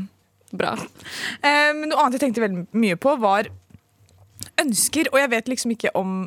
[0.53, 0.75] Bra.
[1.41, 3.49] Um, noe annet jeg tenkte veldig mye på, var
[4.61, 6.23] ønsker, og jeg vet liksom ikke om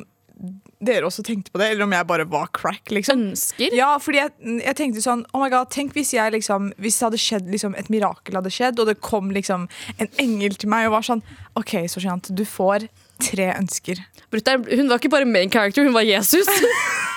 [0.77, 2.91] dere også tenkte på det, eller om jeg bare var crack.
[2.93, 3.23] liksom.
[3.31, 3.73] Ønsker?
[3.73, 7.07] Ja, fordi jeg, jeg tenkte sånn Oh my god, Tenk hvis jeg liksom Hvis det
[7.07, 9.65] hadde skjedd liksom, et mirakel hadde skjedd, og det kom liksom
[9.97, 11.23] en engel til meg og var sånn
[11.57, 12.85] OK, Sosiant, du får
[13.25, 14.03] tre ønsker.
[14.29, 16.45] Brutter'n, hun var ikke bare main character, hun var Jesus.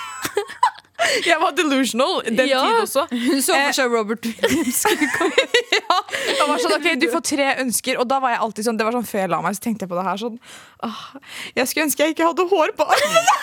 [1.25, 2.59] Jeg var delusional den Ja.
[2.61, 3.07] tid også.
[3.09, 4.83] Hun så for seg Robert Williams.
[5.71, 8.85] Jeg var sånn, ok, Du får tre ønsker, og da var jeg alltid sånn Det
[8.85, 10.37] var sånn før jeg la meg, så tenkte jeg på det her sånn
[10.85, 11.01] åh,
[11.57, 13.35] Jeg skulle ønske jeg ikke hadde hår på armene.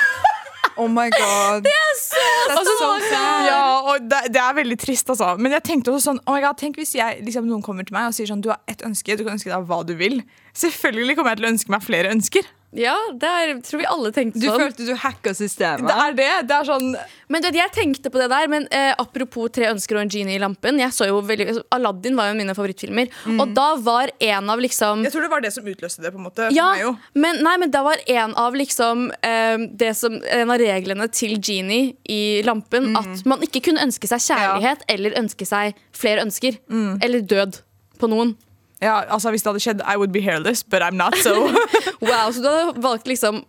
[0.78, 1.64] Oh my god.
[1.66, 3.46] That's so sad.
[3.48, 5.32] Ja, og det, det er veldig trist, altså.
[5.42, 7.96] Men jeg tenkte også sånn, oh my god, tenk hvis jeg, liksom, noen kommer til
[7.96, 10.20] meg og sier sånn Du har ett ønske, du kan ønske deg hva du vil.
[10.54, 12.46] Selvfølgelig kommer jeg til å ønske meg flere ønsker.
[12.76, 14.60] Ja, det er, tror vi alle tenkte Du sånn.
[14.60, 15.86] følte du hacka systemet?
[15.88, 16.26] Det er det.
[16.50, 16.90] Det er sånn
[17.32, 20.10] Men du vet, jeg tenkte på det der, men eh, apropos Tre ønsker og en
[20.12, 20.76] genie i lampen.
[20.82, 23.08] Jeg så jo veldig, altså, Aladdin var jo en av mine favorittfilmer.
[23.38, 26.12] Og da var en av liksom Jeg tror det var det som utløste det.
[26.12, 26.68] på en måte ja,
[27.14, 31.38] men, nei, men da var en av liksom eh, det som, En av reglene til
[31.40, 36.60] Genie i lampen at man ikke kunne ønske seg kjærlighet eller ønske seg flere ønsker.
[37.00, 37.62] Eller død
[37.98, 38.36] på noen.
[38.80, 41.34] Ja, altså Hvis det hadde skjedd, I would be hairless, but I'm not, so
[42.04, 43.44] Wow, Så du hadde valgt liksom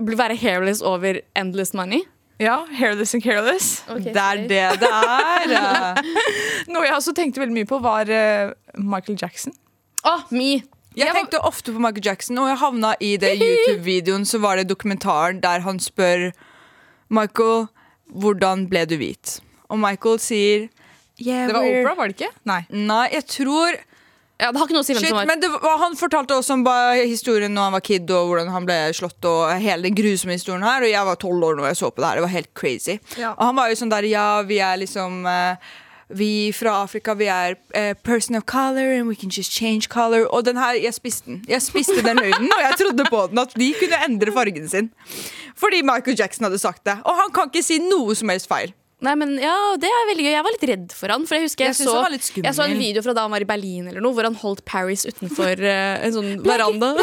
[0.00, 2.06] å være hairless over endless money?
[2.40, 3.82] Ja, hairless and careless.
[3.86, 5.98] Det er det det er.
[6.72, 9.52] Noe jeg også tenkte veldig mye på, var eh, Michael Jackson.
[10.08, 10.62] Oh, me!
[10.96, 14.24] Jeg tenkte ofte på Michael Jackson, og jeg havna i det YouTube-videoen.
[14.24, 16.30] Så var det dokumentaren der han spør
[17.12, 17.68] Michael
[18.10, 19.36] hvordan ble du hvit?
[19.70, 20.66] Og Michael sier
[21.20, 22.32] yeah, Det var Oprah, var det ikke?
[22.48, 22.62] Nei.
[22.72, 23.76] Nei, jeg tror
[24.40, 25.98] Ja, det har ikke noe å si hvem Shit, som var men det var, Han
[26.00, 26.64] fortalte også om
[27.02, 29.20] historien når han var kid, og hvordan han ble slått.
[29.28, 32.00] Og hele den grusomme historien her Og jeg var tolv år når jeg så på
[32.00, 32.20] det her.
[32.20, 32.98] Det var helt crazy.
[33.20, 33.34] Ja.
[33.36, 35.70] Og han var jo sånn der Ja, vi er liksom eh,
[36.16, 40.24] Vi fra Afrika, vi er eh, person of color, and we can just change color.
[40.34, 41.44] Og den her, jeg spiste den.
[41.46, 43.38] Jeg spiste den løgnen, og jeg trodde på den.
[43.44, 44.90] At de kunne endre fargen sin.
[45.54, 46.98] Fordi Michael Jackson hadde sagt det.
[47.04, 48.74] Og han kan ikke si noe som helst feil.
[49.00, 51.48] Nei, men ja, det er veldig gøy Jeg var litt redd for han For jeg
[51.48, 51.94] husker jeg, Jeg så,
[52.44, 54.60] jeg så en video fra da han var i Berlin eller noe Hvor han holdt
[54.68, 56.92] Paris utenfor uh, en sånn veranda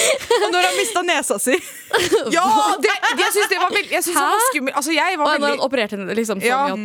[0.40, 1.56] Og når han mista nesa si.
[2.36, 2.44] Ja!
[2.80, 4.74] Det, det, jeg syns det var veldig Jeg synes han var skummel.
[4.80, 6.76] Altså, jeg var Og når han opererte liksom, sånn, ja, ja.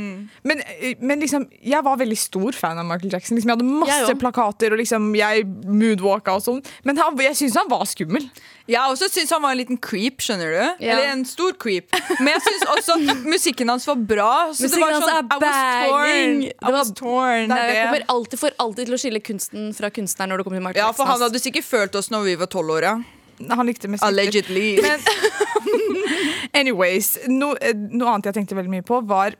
[0.49, 0.63] men,
[0.99, 3.37] men liksom, jeg var veldig stor fan av Michael Jackson.
[3.37, 6.61] Liksom, jeg hadde masse plakater, og liksom, jeg moodwalka og sånn.
[6.87, 8.27] Men han, jeg syns han var skummel.
[8.67, 10.83] Jeg også syns han var en liten creep, skjønner du.
[10.85, 10.95] Ja.
[10.95, 11.91] Eller en stor creep.
[12.17, 14.29] Men jeg syns også at musikken hans var bra.
[14.57, 15.59] Så det var Musikken hans sånn, er I was
[15.91, 16.41] torn.
[16.41, 17.47] I Det var- was torn.
[17.51, 17.75] Nei, det.
[17.75, 20.63] Jeg kommer alltid for alltid til å skille kunsten fra kunstneren når det kommer til
[20.69, 22.81] Mark Ja, for han hadde sikkert følt oss når vi var tolv år.
[22.81, 22.95] Ja.
[23.53, 24.79] Han likte mest Allegedly.
[26.53, 29.35] Anyways, no, eh, noe annet jeg tenkte veldig mye på, var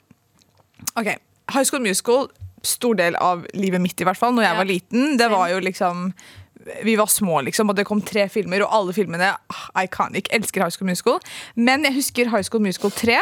[0.99, 1.07] Ok,
[1.51, 2.27] High School Musical,
[2.65, 4.57] stor del av livet mitt i hvert fall, når jeg Ja.
[4.57, 6.13] var liten, det var jo liksom
[6.83, 10.29] vi var små, liksom, og det kom tre filmer, og alle filmene ah, iconic.
[10.33, 11.19] Elsker High School Musical.
[11.55, 13.19] Men jeg husker High School Musical 3.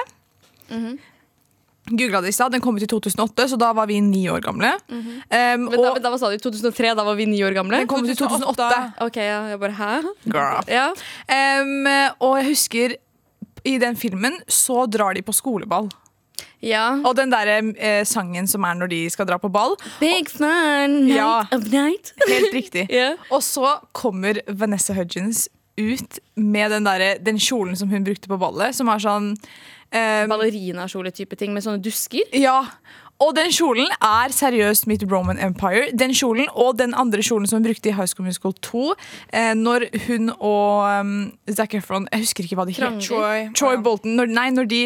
[1.91, 2.53] Googla det i stad.
[2.53, 4.71] Den kom ut i 2008, så da var vi ni år gamle.
[4.87, 6.37] um, Men da, men da, hva sa du?
[6.39, 6.93] 2003?
[6.95, 7.81] Da var vi ni år gamle?
[7.83, 8.69] den kom ut i 2008.
[9.03, 9.91] Ok, ja, jeg bare hæ?
[10.23, 10.71] Girl.
[10.71, 10.87] Ja.
[11.27, 11.89] Um,
[12.23, 12.95] og jeg husker
[13.67, 15.91] i den filmen så drar de på skoleball.
[16.63, 16.85] Ja.
[17.05, 19.75] Og den der eh, sangen som er når de skal dra på ball.
[19.99, 20.47] Big fun
[21.05, 21.43] night Ja.
[21.51, 22.13] of night.
[22.27, 22.87] Helt riktig.
[22.93, 23.17] yeah.
[23.31, 28.37] Og så kommer Vanessa Hudgens ut med den, der, den kjolen som hun brukte på
[28.37, 29.31] ballet, som har sånn
[29.89, 32.29] eh, Ballerinakjole-type ting med sånne dusker.
[32.37, 32.59] Ja.
[33.23, 35.85] Og den kjolen er seriøst mitt Roman Empire.
[35.95, 38.81] Den kjolen og den andre kjolen som hun brukte i High School Musical 2,
[39.31, 41.13] eh, når hun og um,
[41.49, 42.91] Zac Efron Jeg husker ikke hva de heter.
[42.97, 43.05] het.
[43.07, 44.17] Troy, Troy Bolton.
[44.19, 44.81] Når, nei, når de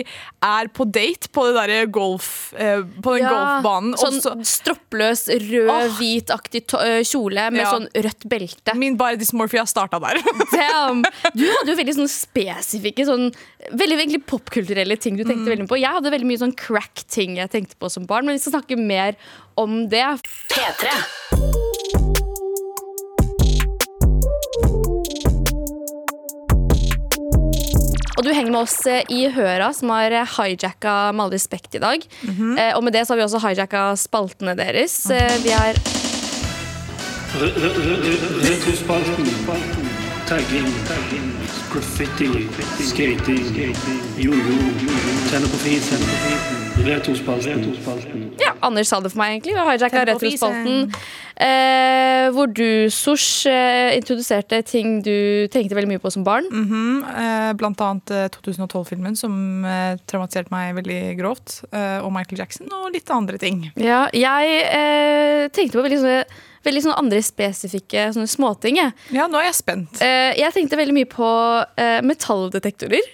[0.45, 3.95] er på date på, det der golf, eh, på den golfbanen.
[3.97, 5.87] Sånn Også, stroppløs, rød, Åh.
[5.97, 7.71] hvitaktig to- øh, kjole med Ja.
[7.73, 8.75] sånn rødt belte.
[8.77, 10.21] Min bare dysmorphia starta der.
[10.53, 11.01] Damn.
[11.33, 13.31] Du hadde jo veldig sånn spesifikke, sånn,
[13.73, 15.31] veldig, veldig popkulturelle ting du Mm.
[15.33, 15.79] tenkte veldig på.
[15.81, 18.77] Jeg hadde veldig mye sånn crack-ting jeg tenkte på som barn, men vi skal snakke
[18.79, 19.15] mer
[19.57, 20.05] om det.
[20.51, 20.91] P3.
[28.17, 31.81] Og du henger med oss eh, i Høra, som har hijacka med all respekt i
[31.83, 32.05] dag.
[32.25, 32.55] Mhm.
[32.57, 34.97] eh, og med det så har vi også hijacka spaltene deres.
[35.13, 35.77] Eh, vi er
[37.37, 37.53] re-
[38.47, 39.29] Retrospalten.
[40.27, 40.67] Tagging.
[41.71, 42.47] Graffiti.
[42.89, 43.75] Skating.
[44.17, 44.57] Jojo.
[45.29, 46.66] Tenne på fisen.
[46.85, 48.33] Retrospalten.
[48.39, 49.53] Ja, Anders sa det for meg, egentlig.
[49.55, 50.91] Vi har hijacka Retrospalten.
[51.37, 56.45] Eh, hvor du, Sosh, eh, introduserte ting du tenkte veldig mye på som barn.
[56.51, 61.63] Mhm, eh, Blant annet eh, 2012-filmen, som eh, traumatiserte meg veldig grovt.
[61.71, 63.71] eh, Og Michael Jackson, og litt andre ting.
[63.75, 66.23] Ja, jeg eh, tenkte på veldig, sånne,
[66.65, 68.77] veldig sånne andre spesifikke sånne småting.
[69.11, 70.01] Ja, nå er jeg spent.
[70.01, 71.29] Eh, jeg tenkte veldig mye på
[71.77, 73.13] eh, metalldetektorer.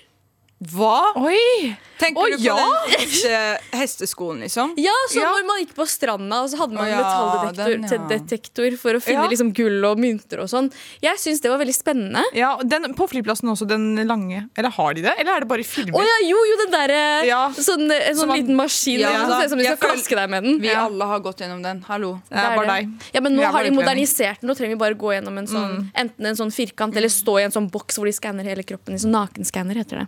[0.72, 1.14] Hva?
[1.20, 1.76] Oi!
[1.99, 2.55] Tenker Å, du på ja?
[2.57, 3.38] den heste,
[3.78, 4.74] hesteskoen, liksom?
[4.82, 5.30] Ja, så Ja.
[5.32, 7.89] når man gikk på stranda, og så hadde man Å, ja, metalldetektor den, ja.
[7.89, 9.30] te- detektor for å finne Ja.
[9.30, 10.72] liksom, gull og mynter og sånn.
[11.01, 12.24] Jeg syns det var veldig spennende.
[12.34, 14.49] Ja, den, På flyplassen også, den lange.
[14.57, 15.14] Eller har de det?
[15.20, 17.49] Eller er det bare i Å ja, jo, jo, den derre Ja.
[17.51, 19.38] sånn, En sånn man- liten maskin Ja, som da.
[19.39, 20.59] ser ut som de Jeg skal føl- klaske deg med den.
[20.59, 20.86] Vi Ja.
[20.88, 21.82] alle har gått gjennom den.
[21.88, 22.22] Hallo.
[22.30, 22.89] Det er bare deg.
[23.14, 23.76] Ja, men nå har de utlending.
[23.86, 24.49] modernisert den.
[24.49, 27.43] Nå trenger vi bare gå gjennom en sånn, enten en sånn firkant eller stå i
[27.45, 28.93] en sånn boks hvor de skanner hele kroppen.
[28.93, 30.07] En sånn nakenskanner heter det.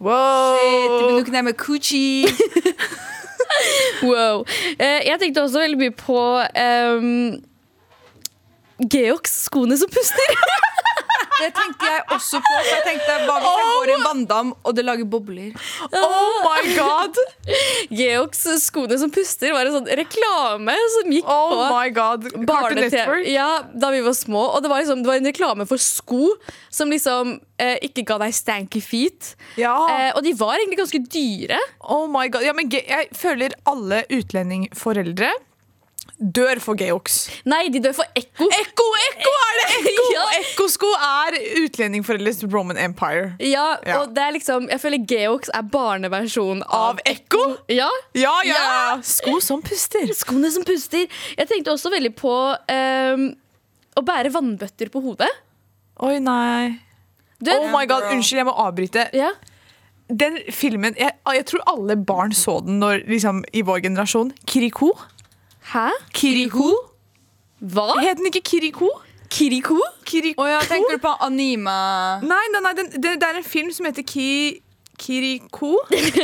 [0.00, 1.18] Wow!
[1.18, 2.26] Du kan med coochie.
[4.02, 4.44] Wow.
[4.78, 7.40] Eh, jeg tenkte også veldig mye på um,
[8.92, 10.36] Georgs skoene som puster.
[11.40, 12.54] Det tenkte jeg også på.
[12.56, 15.54] For jeg tenkte, Hva hvis jeg går i en vanndam, og det lager bobler?
[15.96, 17.20] Oh my god!
[17.90, 23.30] Georgs skoene som puster, var en sånn reklame som gikk Oh på my god barne-TV
[23.30, 24.42] ja, da vi var små.
[24.54, 26.34] Og det var, liksom, det var en reklame for sko
[26.72, 29.34] som liksom eh, ikke ga deg stanky feet.
[29.60, 29.74] Ja.
[29.90, 31.60] Eh, og de var egentlig ganske dyre.
[31.80, 35.30] Oh my god ja, men Jeg føler alle utlendingforeldre
[36.20, 37.14] dør for Geox.
[37.48, 38.44] Nei, de dør for ekko.
[38.52, 39.66] Ekko, ekko er det!
[39.80, 40.24] Ekko Ja.
[40.40, 43.30] Ekkosko er utlendingforeldres Roman Empire.
[43.40, 44.00] Ja, Ja.
[44.02, 47.42] og det er liksom Jeg føler Geox er barneversjonen av, Av ekko?
[47.72, 47.88] Ja.
[48.14, 48.98] Ja, ja, Ja.
[49.02, 50.04] Sko som puster.
[50.14, 51.06] Skoene som puster.
[51.38, 53.24] Jeg tenkte også veldig på um,
[53.96, 55.30] å bære vannbøtter på hodet.
[56.00, 56.80] Oi, nei.
[57.40, 59.08] Du, Oh my god, Unnskyld, jeg må avbryte.
[59.16, 59.30] ja.
[60.10, 64.32] Den filmen, jeg, jeg tror alle barn så den når, liksom, i vår generasjon.
[64.50, 64.88] Kiriko?
[65.70, 65.90] Hæ?
[66.14, 66.70] Kiriko?
[67.60, 67.92] Hva?
[68.02, 68.88] Het den ikke Kiriko?
[69.30, 69.78] Kiriko?
[70.04, 70.42] Kiriko?
[70.42, 71.76] Oh, ja, tenker du på anime?
[72.26, 74.58] Nei, nei, nei den, det, det er en film som heter Ki,
[74.98, 75.76] Kiriko.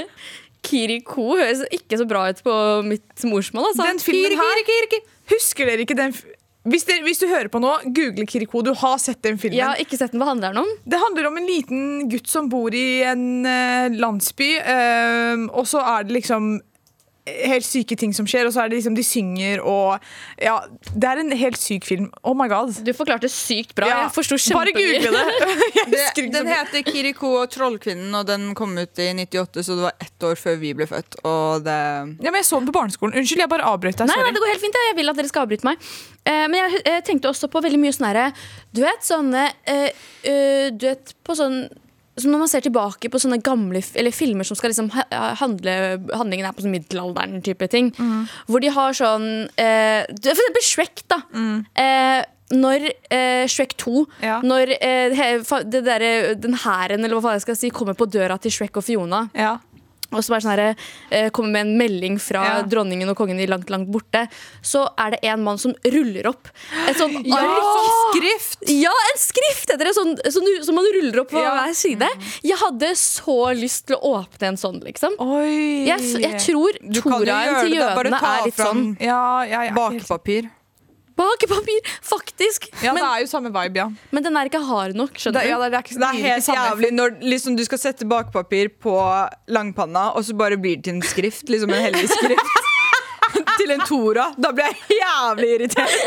[0.67, 2.57] Kiriko høres ikke så bra ut på
[2.89, 3.71] mitt morsmål.
[3.71, 3.87] Altså.
[3.87, 4.99] Den filmen her
[5.31, 6.15] Husker dere ikke den
[6.67, 8.65] hvis, dere, hvis du hører på nå, google Kiriko.
[8.67, 9.61] Du har sett den filmen.
[9.61, 10.19] Jeg har ikke sett den.
[10.19, 10.73] Hva handler den om?
[10.83, 15.79] Det handler om en liten gutt som bor i en uh, landsby, Uh, og så
[15.87, 16.57] er det liksom
[17.27, 20.03] helt syke ting som skjer, og så er det liksom de synger og
[20.43, 20.57] Ja,
[20.95, 22.09] det er en helt syk film.
[22.23, 22.75] Oh my god.
[22.87, 23.89] Du forklarte sykt bra.
[23.91, 25.25] Ja, Jeg forsto Bare google det.
[25.97, 29.95] Det, den heter Kiriko og trollkvinnen, og den kom ut i 98, så det var
[30.03, 31.19] ett år før vi ble født.
[31.27, 33.17] Og det Ja, men jeg så den på barneskolen.
[33.19, 34.11] Unnskyld, jeg bare avbrøt deg.
[34.11, 34.79] Nei, nei, det går helt fint.
[34.91, 35.89] Jeg vil at dere skal avbryte meg.
[36.27, 38.31] Eh, men jeg tenkte også på veldig mye sånn herre
[38.75, 39.91] Du vet sånne eh,
[40.27, 41.61] eh, Du vet på sånn
[42.17, 44.89] som når man ser tilbake på sånne gamle eller filmer som skal liksom
[45.41, 45.75] handle
[46.17, 47.91] Handlingen er på sånn middelalderen type ting.
[47.99, 48.23] Mm.
[48.49, 49.27] Hvor de har sånn
[49.61, 51.21] eh, For eksempel Shrek, da.
[51.77, 52.23] Eh,
[52.57, 54.23] når eh, Shrek 2 Mm.
[54.23, 54.37] Ja.
[54.45, 55.17] Når eh,
[55.67, 56.05] det der,
[56.39, 59.25] den hæren eller hva faen jeg skal si kommer på døra til Shrek og Fiona
[59.35, 59.57] Ja.
[60.13, 60.75] Og som er sånn her,
[61.11, 62.63] eh, kommer med en melding fra Ja.
[62.63, 64.29] dronningen og kongen i langt, langt borte,
[64.63, 66.49] så er det en mann som ruller opp
[66.89, 68.13] et sånn ark.
[68.15, 68.59] Skrift!
[68.71, 69.95] Ja, en skrift heter det!
[69.97, 71.55] Sånn, sånn, som man ruller opp på Ja.
[71.67, 72.09] hver side.
[72.43, 75.17] Jeg hadde så lyst til å åpne en sånn, liksom.
[75.19, 75.87] Oi.
[75.87, 80.51] Jeg, jeg tror toraen til jødene er litt sånn ja, ja, ja.
[81.17, 81.81] Bakepapir.
[82.03, 82.69] faktisk.
[82.83, 83.89] Ja, det er jo samme vibe, ja.
[84.11, 85.65] men den er ikke hard nok, Det, skjønner ja du.
[85.65, 88.73] det, er ikke, Det er helt ikke helt jævlig når liksom, du skal sette bakepapir
[88.83, 88.97] på
[89.49, 91.49] langpanna, og så bare blir det til en skrift.
[91.49, 92.63] Liksom en hellig skrift.
[93.67, 94.27] Til en Tora.
[94.41, 95.99] Da blir jeg jævlig irritert.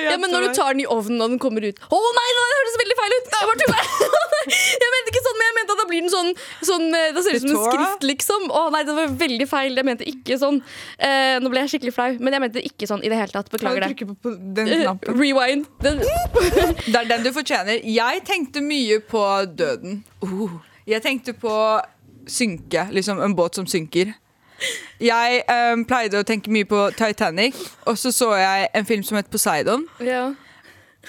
[0.00, 2.44] Ja, men når du tar den i ovnen og den kommer ut Å nei, det
[2.50, 3.26] høres veldig feil ut!
[3.34, 3.82] Jeg, bare
[4.82, 6.30] jeg mente ikke sånn, men jeg mente at da blir den sånn,
[6.66, 8.46] sånn eh, Da ser det ut som en skrift, liksom.
[8.48, 9.76] Å nei, det var veldig feil.
[9.76, 10.60] Jeg mente ikke sånn.
[10.96, 13.52] Eh, nå ble jeg skikkelig flau, men jeg mente ikke sånn i det hele tatt.
[13.52, 14.08] Beklager det.
[14.08, 15.18] på, på den knappen?
[15.20, 15.68] rewind.
[15.84, 17.84] Den, Det er den du fortjener.
[17.84, 19.24] Jeg tenkte mye på
[19.60, 20.00] døden.
[20.24, 20.58] Uh.
[20.88, 21.54] Jeg tenkte på
[22.30, 22.88] synke.
[22.96, 24.14] Liksom en båt som synker.
[25.00, 27.56] Jeg um, pleide å tenke mye på Titanic,
[27.88, 29.86] og så så jeg en film som het Poseidon.
[30.04, 30.30] ja.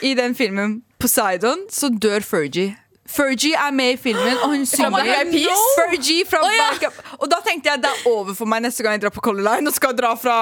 [0.01, 2.77] I den filmen Poseidon så dør Fergie.
[3.11, 5.63] Fergie er med i filmen, og hun synger Black Eyed Peas?
[5.79, 6.91] Fergie fra oh, ja.
[7.17, 9.43] Og da tenkte jeg det er over for meg neste gang jeg drar på Color
[9.49, 10.35] Line og skal dra fra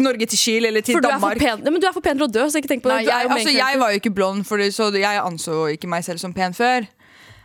[0.00, 1.38] Norge til Kiel eller til Danmark.
[1.38, 3.02] pen, men du er for pen til å dø, så ikke tenk på det.
[3.04, 6.06] Nei, jeg, altså, jeg var jo ikke blond, for det, så jeg anså ikke meg
[6.06, 6.88] selv som pen før.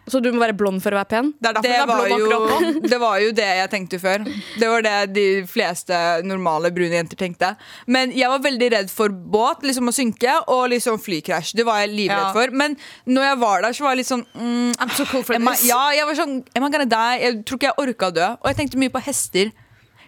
[0.06, 1.32] Så du må være blond for å være pen?
[1.42, 4.26] Det er derfor Det var, jo, det var jo det jeg tenkte før.
[4.62, 5.98] Det var det de fleste
[6.28, 7.50] normale brune jenter tenkte.
[7.90, 11.56] Men jeg var veldig redd for båt, liksom å synke, og liksom flykrasj.
[11.58, 12.32] Det var jeg livredd Ja.
[12.38, 12.54] for.
[12.54, 12.78] Men
[13.10, 15.66] når jeg var der, så var jeg litt sånn mm, I'm so cool for this.
[15.66, 15.70] I.
[15.74, 17.20] Ja, jeg var sånn Am I gonna die?
[17.26, 18.30] Jeg tror ikke jeg orka å dø.
[18.44, 19.50] Og jeg tenkte mye på hester.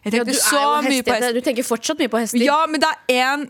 [0.03, 1.33] Jeg tenkte du, er så mye på hester.
[1.33, 2.45] du tenker fortsatt mye på hester.
[2.45, 3.47] Ja, men det er én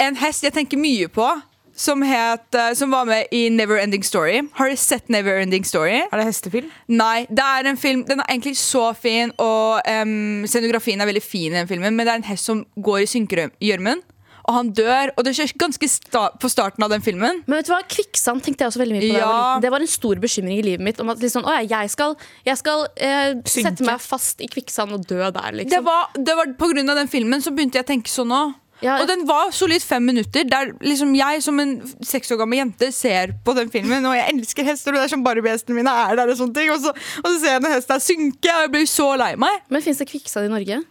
[0.00, 1.26] en hest jeg tenker mye på,
[1.74, 4.42] som, het, eh, som var med i Never Ending Story.
[4.52, 6.02] Har du sett Never Ending Story?
[6.04, 6.70] Er det hestefilm?
[6.88, 11.22] Nei, det er en film Den er egentlig så fin, og um, scenografien er veldig
[11.22, 14.02] fin i den filmen, men det er en hest som går i synkegjørmen.
[14.42, 15.12] og han dør.
[15.16, 17.44] Og det skjer ganske sta på starten av den filmen.
[17.46, 19.20] Men vet du hva, kvikksand tenkte jeg også veldig mye på.
[19.20, 19.36] Ja.
[19.62, 20.98] Det var en stor bekymring i livet mitt.
[21.02, 22.16] Om at liksom, å, jeg skal,
[22.48, 25.76] jeg skal eh, sette meg fast i kvikksand og dø der, liksom.
[25.76, 28.34] Det var, det var På grunn av den filmen så begynte jeg å tenke sånn
[28.34, 28.58] òg.
[28.82, 28.96] Ja.
[29.00, 30.46] Og den var solid fem minutter.
[30.48, 34.34] Der liksom jeg som en seks år gammel jente ser på den filmen, og jeg
[34.34, 36.72] elsker hester, og det er som barbiehestene mine er der, og sånne ting.
[36.74, 39.62] Og så, og så ser jeg den hesten synke, og jeg blir så lei meg.
[39.72, 40.82] Men fins det kvikksand i Norge?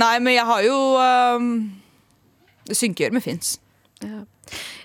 [0.00, 0.78] Nei, men jeg har jo
[1.38, 1.50] um,
[2.70, 3.58] Synkegjørme fins.
[4.02, 4.22] Ja.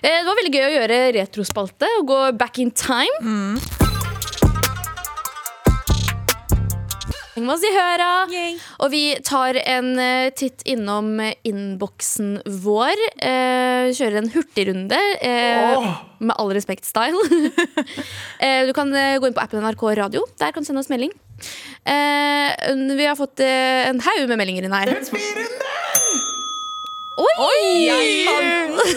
[0.04, 3.89] det var veldig gøy å gjøre retrospalte og gå back in time.
[7.40, 8.08] Vi oss i høra.
[8.84, 13.00] Og vi tar en eh, titt innom eh, innboksen vår.
[13.16, 15.00] Eh, kjører en hurtigrunde.
[15.24, 15.88] Eh,
[16.20, 17.16] Med all respekt-style.
[18.44, 20.26] eh, du kan eh, gå inn på appen NRK Radio.
[20.40, 21.14] Der kan du sende oss melding.
[21.88, 24.92] Eh, vi har fått en haug med meldinger inn her.
[27.20, 27.90] Oi!
[27.92, 28.10] Oi!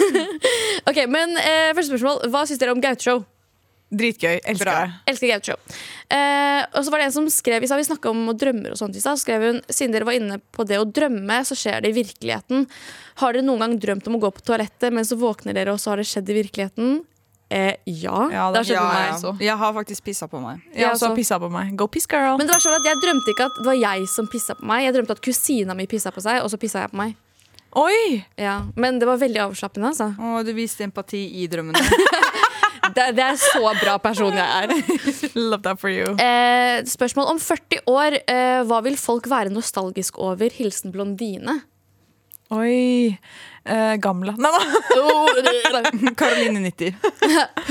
[0.90, 2.26] ok, men eh, Første spørsmål.
[2.32, 3.24] Hva syns dere om Gaute-show?
[3.94, 4.40] Dritgøy.
[4.50, 4.74] Elsker Bra.
[4.82, 4.94] det.
[5.14, 5.60] Elsker Gaute-show.
[6.10, 9.02] Eh, og så var det en som skrev vi snakka om drømmer og sånt i
[9.04, 9.18] stad.
[9.20, 11.98] så skrev hun Siden dere var inne på det å drømme, så skjer det i
[12.02, 12.68] virkeligheten.
[13.22, 15.80] Har dere noen gang drømt om å gå på toalettet, men så våkner dere, og
[15.80, 17.02] så har det skjedd i virkeligheten?
[17.54, 18.30] Eh, ja.
[18.34, 19.24] Ja, det har skjedd Ja, med meg.
[19.24, 19.34] ja.
[19.52, 20.62] Jeg har faktisk pissa på meg.
[20.74, 21.14] Jeg har også.
[21.16, 21.76] pissa på meg.
[21.78, 22.38] Go piss, girl.
[22.40, 24.66] Men det var sånn at jeg drømte ikke at det var jeg som pissa på
[24.66, 24.86] meg.
[24.88, 27.14] Jeg drømte at kusina mi pissa på seg, og så pissa jeg på meg.
[27.76, 28.24] Oi!
[28.38, 29.90] Ja, Men det var veldig avslappende.
[29.94, 30.12] Altså.
[30.18, 31.78] Å, du viste empati i drømmene.
[32.96, 34.68] Det, det er så bra person jeg er.
[35.40, 36.16] Love that for you.
[36.20, 38.14] Eh, spørsmål om 40 år.
[38.28, 40.50] Eh, hva vil folk være nostalgisk over?
[40.58, 41.62] Hilsen blondine.
[42.54, 43.18] Oi.
[43.64, 44.34] Eh, gamle.
[44.36, 44.60] Nei, da!
[46.20, 46.94] Karoline 90.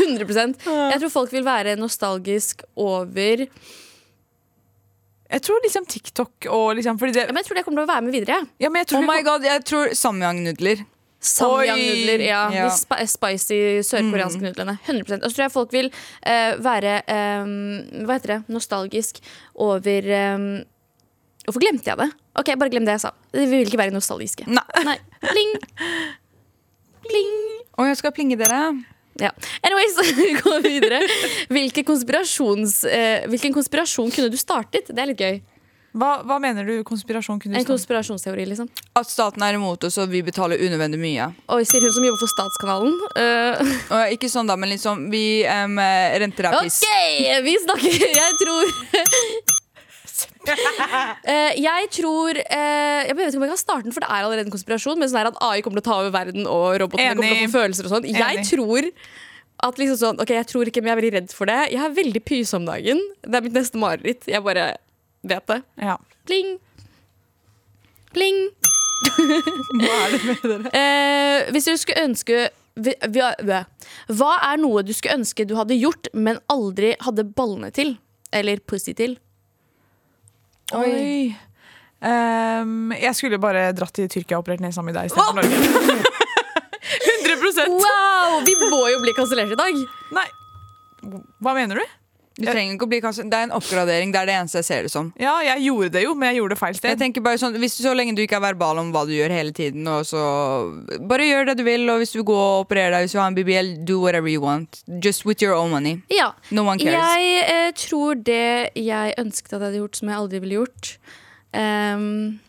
[0.01, 7.27] 100% Jeg tror folk vil være nostalgisk over Jeg tror liksom TikTok og liksom det,
[7.29, 8.39] Men jeg tror det kommer til å være med videre.
[8.59, 10.79] ja, men jeg tror Oh my god, jeg tror samyang-nudler.
[11.23, 12.25] Samyang-nudler.
[12.27, 12.67] Ja, Ja.
[12.67, 14.77] De spi spicy sørkoreanske nudlene.
[14.89, 18.39] 100 Og så tror jeg folk vil uh, være um, Hva heter det?
[18.51, 19.23] Nostalgisk
[19.55, 20.49] over um,
[21.47, 22.11] Hvorfor glemte jeg det?
[22.39, 23.13] Ok, Bare glem det jeg sa.
[23.35, 24.47] Vi vil ikke være nostalgiske.
[24.51, 24.67] Nei.
[24.89, 24.99] Nei.
[25.27, 25.55] Pling.
[27.07, 27.33] Pling.
[27.79, 28.61] Og jeg skal plinge dere.
[29.21, 29.31] Ja.
[29.63, 31.01] Anyways, vi går videre.
[31.53, 34.91] Hvilken, konspirasjons, uh, hvilken konspirasjon kunne du startet?
[34.91, 35.41] Det er litt gøy.
[35.93, 38.69] Hva, hva mener du konspirasjon kunne En konspirasjonsteori, liksom.
[38.97, 41.29] At staten er imot oss, og vi betaler unødvendig mye.
[41.53, 42.95] Oi, sier hun som jobber for Statskanalen.
[43.13, 44.13] Uh.
[44.15, 45.77] Ikke sånn da, men liksom Vi um,
[46.23, 46.81] renter deg piss.
[46.81, 46.93] OK,
[47.45, 48.71] vi snakker Jeg tror
[50.43, 54.25] uh, jeg tror uh, Jeg vet ikke om jeg kan starte den, for det er
[54.25, 55.01] allerede en konspirasjon.
[55.01, 57.37] Men sånn er at AI kommer til å ta over verden, og robotene kommer til
[57.37, 58.09] å få følelser og sånn.
[58.09, 58.89] Jeg tror
[59.63, 61.61] at liksom sånn Ok, jeg tror ikke, men jeg er veldig redd for det.
[61.75, 63.05] Jeg er veldig pyse om dagen.
[63.23, 64.27] Det er mitt neste mareritt.
[64.31, 64.73] Jeg bare
[65.23, 65.61] vet det.
[65.83, 65.97] Ja.
[66.27, 66.57] Pling.
[68.13, 68.41] Pling.
[69.83, 70.73] Hva er det med dere?
[70.79, 72.49] Eh, hvis du skulle ønske
[72.79, 73.65] vi- vi-
[74.17, 77.97] Hva er noe du skulle ønske du hadde gjort, men aldri hadde ballene til?
[78.33, 79.19] Eller pussy til?
[80.73, 81.35] Oi.
[82.03, 86.09] Ehm, jeg skulle bare dratt til Tyrkia og operert nesa mi der istedenfor Norge.
[87.33, 88.41] 100 Wow!
[88.47, 89.83] Vi må jo bli kansellert i dag.
[90.17, 90.25] Nei.
[91.43, 91.85] Hva mener du?
[92.37, 94.13] Du trenger ikke å bli kanskje, Det er en oppgradering.
[94.13, 95.13] Det er det eneste jeg ser det som.
[95.21, 97.77] Ja, jeg gjorde det jo, men jeg gjorde det feil Jeg tenker bare sånn, hvis
[97.83, 100.23] Så lenge du ikke er verbal om hva du gjør hele tiden, og så
[101.01, 101.89] bare gjør det du vil.
[101.93, 104.41] Og hvis du går og opererer deg, hvis du har en BBL, do whatever you
[104.41, 104.83] want.
[105.03, 106.01] Just with your own money.
[106.13, 106.33] Ja.
[106.51, 106.97] No one cares.
[106.97, 110.97] Jeg eh, tror det jeg ønsket at jeg hadde gjort, som jeg aldri ville gjort
[111.53, 112.41] um,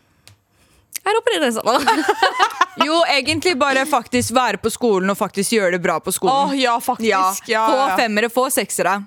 [1.12, 1.62] er å operere nesa.
[1.62, 2.86] da.
[2.86, 6.49] Jo, egentlig bare faktisk være på skolen og faktisk gjøre det bra på skolen.
[6.49, 7.08] Oh, ja, faktisk.
[7.12, 7.22] ja.
[7.47, 8.97] Ja, ja, Få femmere, få seksere.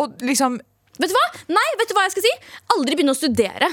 [0.00, 0.58] Og liksom
[1.00, 1.26] Vet du hva?
[1.56, 2.30] Nei, vet du hva jeg skal si?
[2.76, 3.68] Aldri begynne å studere.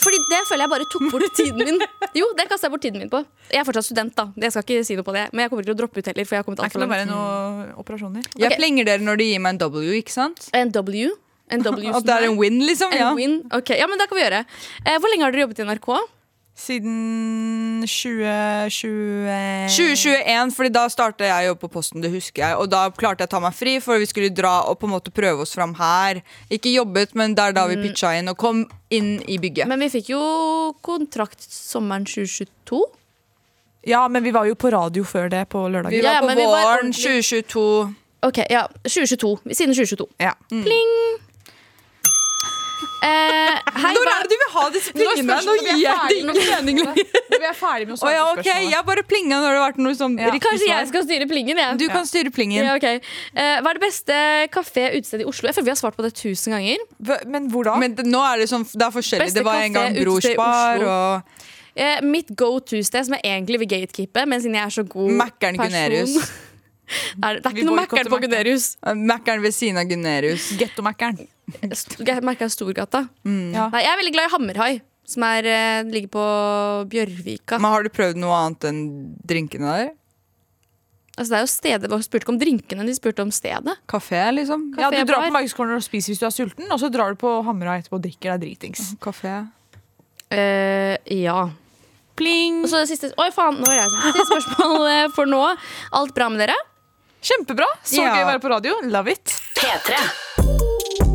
[0.00, 1.82] Fordi det føler jeg bare tok bort tiden min.
[2.16, 3.18] Jo, det kastet jeg bort tiden min på.
[3.52, 4.24] Jeg er fortsatt student, da.
[4.40, 6.08] Jeg skal ikke si noe på det Men jeg kommer ikke til å droppe ut
[6.08, 6.24] heller.
[6.30, 8.24] For jeg har kommet Det er alt for noe bare noen operasjoner.
[8.40, 8.56] Jeg Ok.
[8.62, 10.48] plinger dere når de gir meg en W, ikke sant?
[10.56, 11.10] En W.
[11.52, 12.92] En W At det er en win, liksom.
[12.96, 13.12] En Ja.
[13.18, 13.36] win.
[13.52, 13.76] Okay.
[13.76, 14.40] ja, men det kan vi gjøre.
[14.86, 15.90] Eh, hvor lenge har dere jobbet i NRK?
[16.60, 22.58] Siden 2020 2021, fordi da startet jeg jobb på Posten, det husker jeg.
[22.60, 24.92] Og da klarte jeg å ta meg fri, for vi skulle dra og på en
[24.92, 26.20] måte prøve oss fram her.
[26.52, 29.70] Ikke jobbet, men det er da vi pitcha inn og kom inn i bygget.
[29.70, 30.20] Men vi fikk jo
[30.84, 32.82] kontrakt sommeren 2022.
[33.88, 35.96] Ja, men vi var jo på radio før det, på lørdag.
[35.96, 37.64] Vi var ja, på men vi var våren 2022.
[38.28, 39.36] Ok, ja, 2022.
[39.56, 40.08] Siden 2022.
[40.20, 40.36] Ja.
[40.52, 40.96] Pling!
[43.00, 45.36] Eh, hei, Når er det du vil ha disse plingene?
[45.46, 47.12] Nå gir jeg det ingen mening lenger.
[47.30, 48.70] Når vi er ferdig med å svare ja, på spørsmålet.
[48.74, 50.32] Jeg bare plinga når det har vært noe sånn Ja.
[50.44, 51.62] Kanskje jeg skal styre plingen?
[51.64, 51.78] Jeg.
[51.80, 52.66] Du kan styre plingen.
[52.66, 52.88] Ja, ok.
[52.90, 54.18] Eh, hva er det beste
[54.56, 55.48] kafé-utestedet i Oslo?
[55.48, 56.84] Jeg føler vi har svart på det tusen ganger.
[57.26, 57.78] Men hvor da?
[57.80, 59.30] Men det, nå er det sånn, det er forskjellig.
[59.30, 60.92] Beste Det var en gang kafé, utested Oslo.
[60.92, 61.48] og
[61.80, 65.12] Eh, mitt go to-sted, som jeg egentlig vil gatekeepe, men siden jeg er så god
[65.20, 66.16] Mackeren Gunerius.
[67.22, 68.20] er det, det er ikke noe Mækkern på.
[68.24, 68.66] Gunerius.
[68.96, 70.50] Mækkern ved siden av Gunerius.
[70.60, 71.22] Getto-Mækkern.
[72.26, 73.06] Mækkern Storgata.
[73.24, 73.68] Ja.
[73.70, 74.72] Nei, jeg er veldig glad i Hammerhai,
[75.10, 76.26] som er, eh, ligger på
[76.92, 77.58] Bjørvika.
[77.58, 78.84] Men har du prøvd noe annet enn
[79.26, 79.90] drinkene der?
[81.20, 83.74] Altså, det er jo stedet, De spurte ikke om drinkene, de spurte om stedet.
[83.90, 84.70] Kafé, liksom?
[84.78, 87.12] Ja, du drar på Magisk Corner og spiser hvis du er sulten, og så drar
[87.12, 88.94] du på Hamra etterpå og drikker deg dritings.
[89.02, 89.42] Kafé.
[90.30, 91.50] Uh, ja.
[92.16, 92.62] Pling!
[92.64, 95.40] Og så det siste Oi, faen, nå er jeg som Siste spørsmål eh, for nå.
[95.98, 96.56] Alt bra med dere?
[97.20, 97.66] Kjempebra!
[97.84, 98.14] Så Ja.
[98.14, 98.74] gøy å være på radio.
[98.82, 99.24] Love it.
[99.54, 101.10] P3.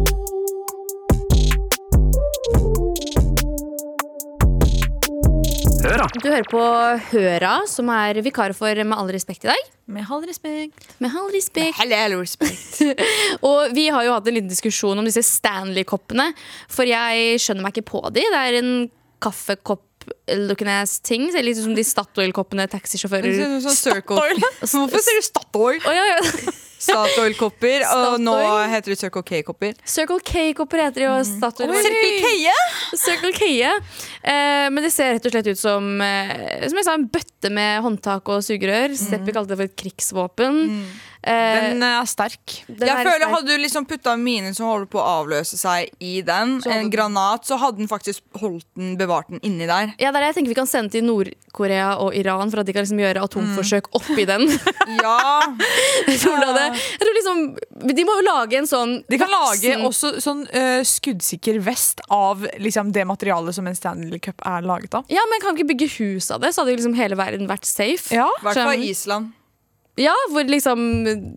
[5.85, 6.07] Høra.
[6.17, 6.61] Du hører på
[7.11, 9.67] Høra, som er vikar for Med all respekt i dag.
[9.87, 10.87] Med halv respekt.
[11.03, 11.77] Med all respekt.
[11.77, 12.79] Hello, respekt.
[13.45, 16.31] Og vi har jo hatt en liten diskusjon om disse Stanley-koppene.
[16.73, 18.23] For jeg skjønner meg ikke på de.
[18.33, 18.71] Det er en
[20.05, 21.31] kaffekopp-looking ass ting.
[21.31, 24.39] Ser litt ut som de Statoil-koppene taxisjåfører Statoil?
[24.61, 25.81] Hvorfor sier du Statoil?
[25.85, 26.53] Oh, ja, ja.
[26.85, 28.35] Statoil-kopper, og nå
[28.69, 29.73] heter det Circle K-kopper.
[29.89, 32.51] Circle K-kopper heter jo og Statoil Circle K?
[32.99, 33.47] Circle K.
[34.21, 37.49] Eh, men det ser rett og slett ut som eh, Som jeg sa, en bøtte
[37.53, 38.93] med håndtak og sugerør.
[38.99, 40.61] Seppi kalte det for et krigsvåpen.
[40.75, 42.43] Eh, Den eh, er sterk.
[42.67, 43.33] den Jeg er føler sterk.
[43.33, 46.91] Hadde du liksom putta minen som holder på å avløse seg i den, Så en
[46.93, 49.95] granat, så hadde den faktisk holdt den, bevart den inni der.
[49.97, 52.69] ja, det er det jeg tenker Vi kan sende til Nord-Korea og Iran for at
[52.69, 54.45] de kan liksom gjøre atomforsøk oppi den.
[54.85, 55.41] Ja,
[56.07, 57.39] jeg, tror det jeg tror liksom
[57.89, 62.45] De må jo lage en sånn De kan lage også sånn uh, skuddsikker vest av
[62.61, 65.09] liksom, det materialet som en Stanley Cup er laget av.
[65.11, 67.65] Ja, men Kan vi ikke bygge hus av det, så hadde liksom hele verden vært
[67.67, 68.13] safe.
[68.13, 68.85] Ja, i hvert fall.
[68.85, 69.33] Island.
[69.95, 70.79] Ja, hvor liksom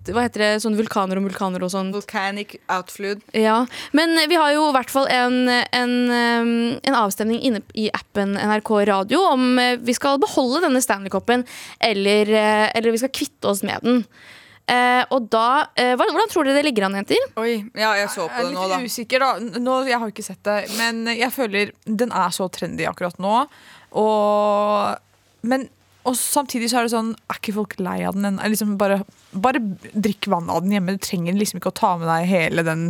[0.08, 0.50] Hva heter det?
[0.64, 1.92] Sånn vulkaner og vulkaner og sånn.
[1.94, 3.22] Volcanic outflood.
[3.36, 3.60] Ja,
[3.94, 8.72] Men vi har jo i hvert fall en, en, en avstemning inne i appen NRK
[8.90, 11.46] Radio om eh, vi skal beholde denne Stanley-koppen,
[11.78, 14.02] eller, eh, eller vi skal kvitte oss med den.
[14.68, 17.22] Eh, og da eh, Hvordan tror dere det ligger an, jenter?
[17.40, 18.76] Oi, ja, jeg så på Jeg er det nå, da.
[18.82, 19.60] litt usikker, da.
[19.64, 23.46] Nå, jeg har ikke sett det, men jeg føler den er så trendy akkurat nå.
[23.96, 24.98] Og,
[25.48, 25.68] men,
[26.08, 28.24] og samtidig så er det sånn Er ikke folk lei av den?
[28.32, 28.48] ennå?
[28.52, 29.02] Liksom bare,
[29.36, 29.60] bare
[29.94, 30.96] drikk vann av den hjemme.
[30.98, 32.84] Du trenger liksom ikke å ta med deg hele den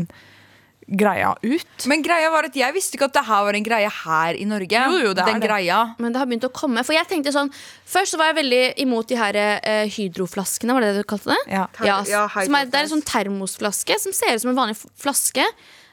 [0.88, 1.84] greia ut.
[1.90, 4.46] Men greia var at jeg visste ikke at det her var en greie her i
[4.48, 4.84] Norge.
[4.88, 5.48] Jo, jo, det er Den det.
[5.50, 5.80] greia.
[6.00, 6.80] Men det har begynt å komme.
[6.86, 7.50] For jeg tenkte sånn
[7.88, 11.34] Først så var jeg veldig imot de her eh, hydroflaskene, var det det du kalte
[11.34, 11.40] det?
[11.52, 11.66] Ja.
[11.84, 14.78] Ja, Ja, som er, det er en sånn termosflaske som ser ut som en vanlig
[14.96, 15.44] flaske.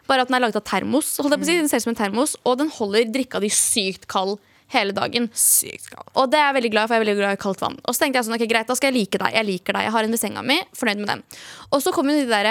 [0.08, 1.16] Bare at den er laget av termos.
[1.20, 1.60] Holdt jeg på å si.
[1.60, 4.38] Den ser ut som en termos Og den holder drikka di sykt kald
[4.74, 5.30] hele dagen.
[5.34, 6.08] Sykt kald.
[6.16, 6.96] Og det er jeg veldig glad for.
[6.96, 7.78] Jeg er veldig glad i kaldt vann.
[7.86, 9.34] Og så tenkte jeg sånn, ok greit, da skal jeg like deg.
[9.34, 10.58] Jeg liker deg, jeg har en ved senga mi.
[10.74, 11.24] Fornøyd med den.
[11.72, 12.50] Og så kommer de der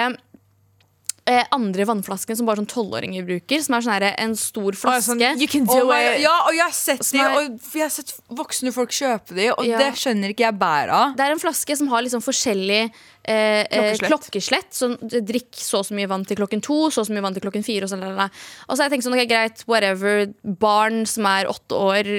[1.27, 3.63] eh, andre vannflaskene som bare sånn tolvåringer bruker.
[3.65, 5.07] Som er sånn her, en stor Og flaske.
[5.09, 7.81] sånn, you can do Oh my, ja, og jeg har sett de, er- og jeg
[7.87, 9.77] har sett voksne folk kjøpe de, og Ja.
[9.81, 11.15] det skjønner ikke jeg bæret av.
[11.17, 12.91] Det er en flaske som har liksom forskjellig
[13.27, 14.09] eh, eh, Klokkeslett.
[14.09, 14.71] klokkeslett.
[14.75, 14.91] Så
[15.25, 17.45] drikk så og så mye vann til klokken to, så og så mye vann til
[17.45, 17.87] klokken fire.
[17.87, 20.25] Og, sånn, og så har jeg tenkt sånn, ok, greit, whatever.
[20.43, 22.11] Barn som er åtte år,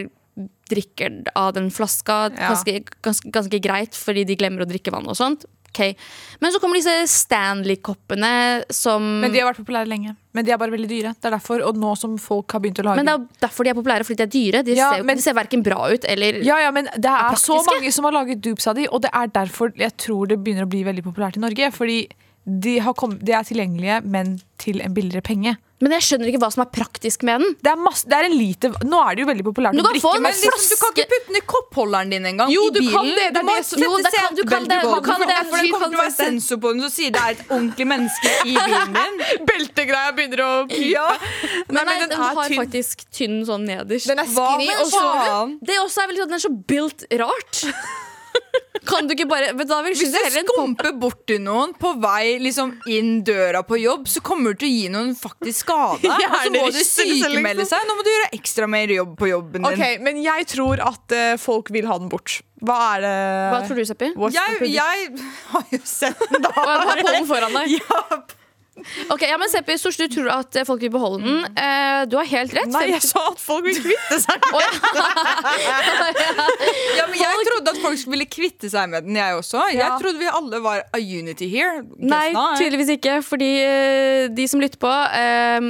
[0.71, 2.19] drikker av den flaska.
[2.35, 2.51] Ja.
[2.53, 5.47] Ganske, ganske, ganske greit, fordi de glemmer å drikke vann og sånt.
[5.77, 5.97] Ok.
[6.41, 10.15] Men så kommer disse Stanley-koppene som Men de har vært populære lenge.
[10.37, 11.13] Men de er bare veldig dyre.
[11.17, 13.65] Det er derfor, Og nå som folk har begynt å lage Men det er derfor
[13.65, 14.63] de er populære, fordi de er dyre.
[14.65, 17.37] De, Ja, ser, men- de ser verken bra ut eller Ja, ja, men det er,
[17.37, 20.43] så mange som har laget dupes av de, og det er derfor jeg tror det
[20.43, 21.73] begynner å bli veldig populært i Norge.
[21.73, 22.09] Fordi
[22.47, 25.57] de, har kommet, de er tilgjengelige, men til en billigere penge.
[25.85, 27.51] Men jeg skjønner ikke hva som er praktisk med den.
[27.61, 30.13] Det er, masse, det er en lite Nå er det jo veldig populært å drikke,
[30.25, 32.49] men Liksom, du kan ikke putte den i koppholderen din engang.
[32.55, 34.79] Jo, du kan det, det du må det som- sette Jo, kan- du kan det,
[34.81, 37.21] du kan det, for det kommer til å være sensor på den som sier det
[37.27, 39.21] er et ordentlig menneske i bilen din.
[39.53, 40.89] beltegreia begynner å pipe.
[40.95, 41.07] Ja.
[41.13, 42.63] Nei, nei, men den, den er har tynn.
[42.65, 44.09] faktisk tynn sånn nederst.
[44.09, 45.05] Den er Hva skinny, og så?
[45.61, 47.63] Det også er veldig sånn, Den er så built rart.
[48.87, 52.75] Kan du ikke bare men da vil Hvis du skumper borti noen på vei liksom
[52.93, 56.11] inn døra på jobb, så kommer du til å gi noen faktisk skade.
[56.13, 57.73] Og så må du sykemelde liksom.
[57.73, 57.89] seg.
[57.89, 59.71] Nå må du gjøre ekstra mer jobb på jobben din.
[59.73, 62.41] Ok, Men jeg tror at uh, folk vil ha den bort.
[62.65, 63.15] Hva er det
[63.53, 64.11] Hva tror du, Seppi?
[64.33, 65.13] Jeg, jeg
[65.53, 66.55] har jo sett den, da.
[66.57, 67.77] Og jeg har på den foran deg.
[67.87, 68.11] Ja.
[69.11, 71.39] Ok, ja, men Seppi, Stors, du tror at eh, folk vil beholde den.
[71.59, 72.69] Eh, du har helt rett.
[72.75, 74.67] Nei, jeg sa at folk vil kvitte seg med den.
[76.97, 79.61] Ja, men jeg trodde at folk ville kvitte seg med den, jeg også.
[79.73, 79.97] Jeg Ja.
[80.01, 81.81] trodde vi alle var a unity here.
[81.83, 82.57] Guess Nei, not.
[82.61, 83.15] tydeligvis ikke.
[83.27, 85.61] Fordi eh, de som lytter på, eh,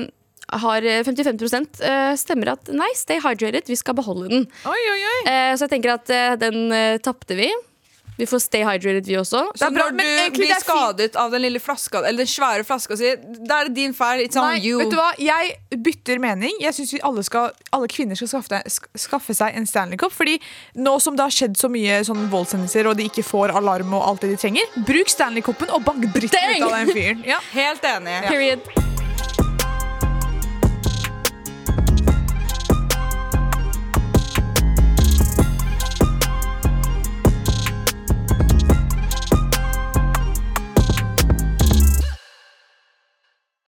[0.63, 4.45] har 55 eh, stemmer at nei, stay hydrated, vi skal beholde den.
[4.67, 5.19] Oi, oi, oi.
[5.31, 7.49] Eh, så jeg tenker at eh, den uh, tapte vi.
[8.17, 9.43] Vi får stay hydrated, vi også.
[9.53, 12.97] Det Så bra, når du blir skadet av den lille flaska Eller den svære flaska
[12.97, 13.13] si,
[13.47, 14.25] da er det din feil.
[14.25, 14.79] It's on Nei, you.
[14.81, 15.11] vet du hva?
[15.21, 16.57] Jeg bytter mening.
[16.63, 17.25] Jeg syns alle,
[17.77, 18.63] alle kvinner skal skaffe,
[18.97, 20.15] skaffe seg en Stanley Cup.
[20.17, 20.39] Fordi
[20.81, 24.09] nå som det har skjedd så mye sånn voldshendelser, og de ikke får alarm og
[24.09, 27.25] alt det de trenger, bruk Stanley Cupen og bank dritten ut av den fyren.
[27.27, 27.41] Ja.
[27.53, 28.21] Helt enig.
[28.31, 28.96] Period.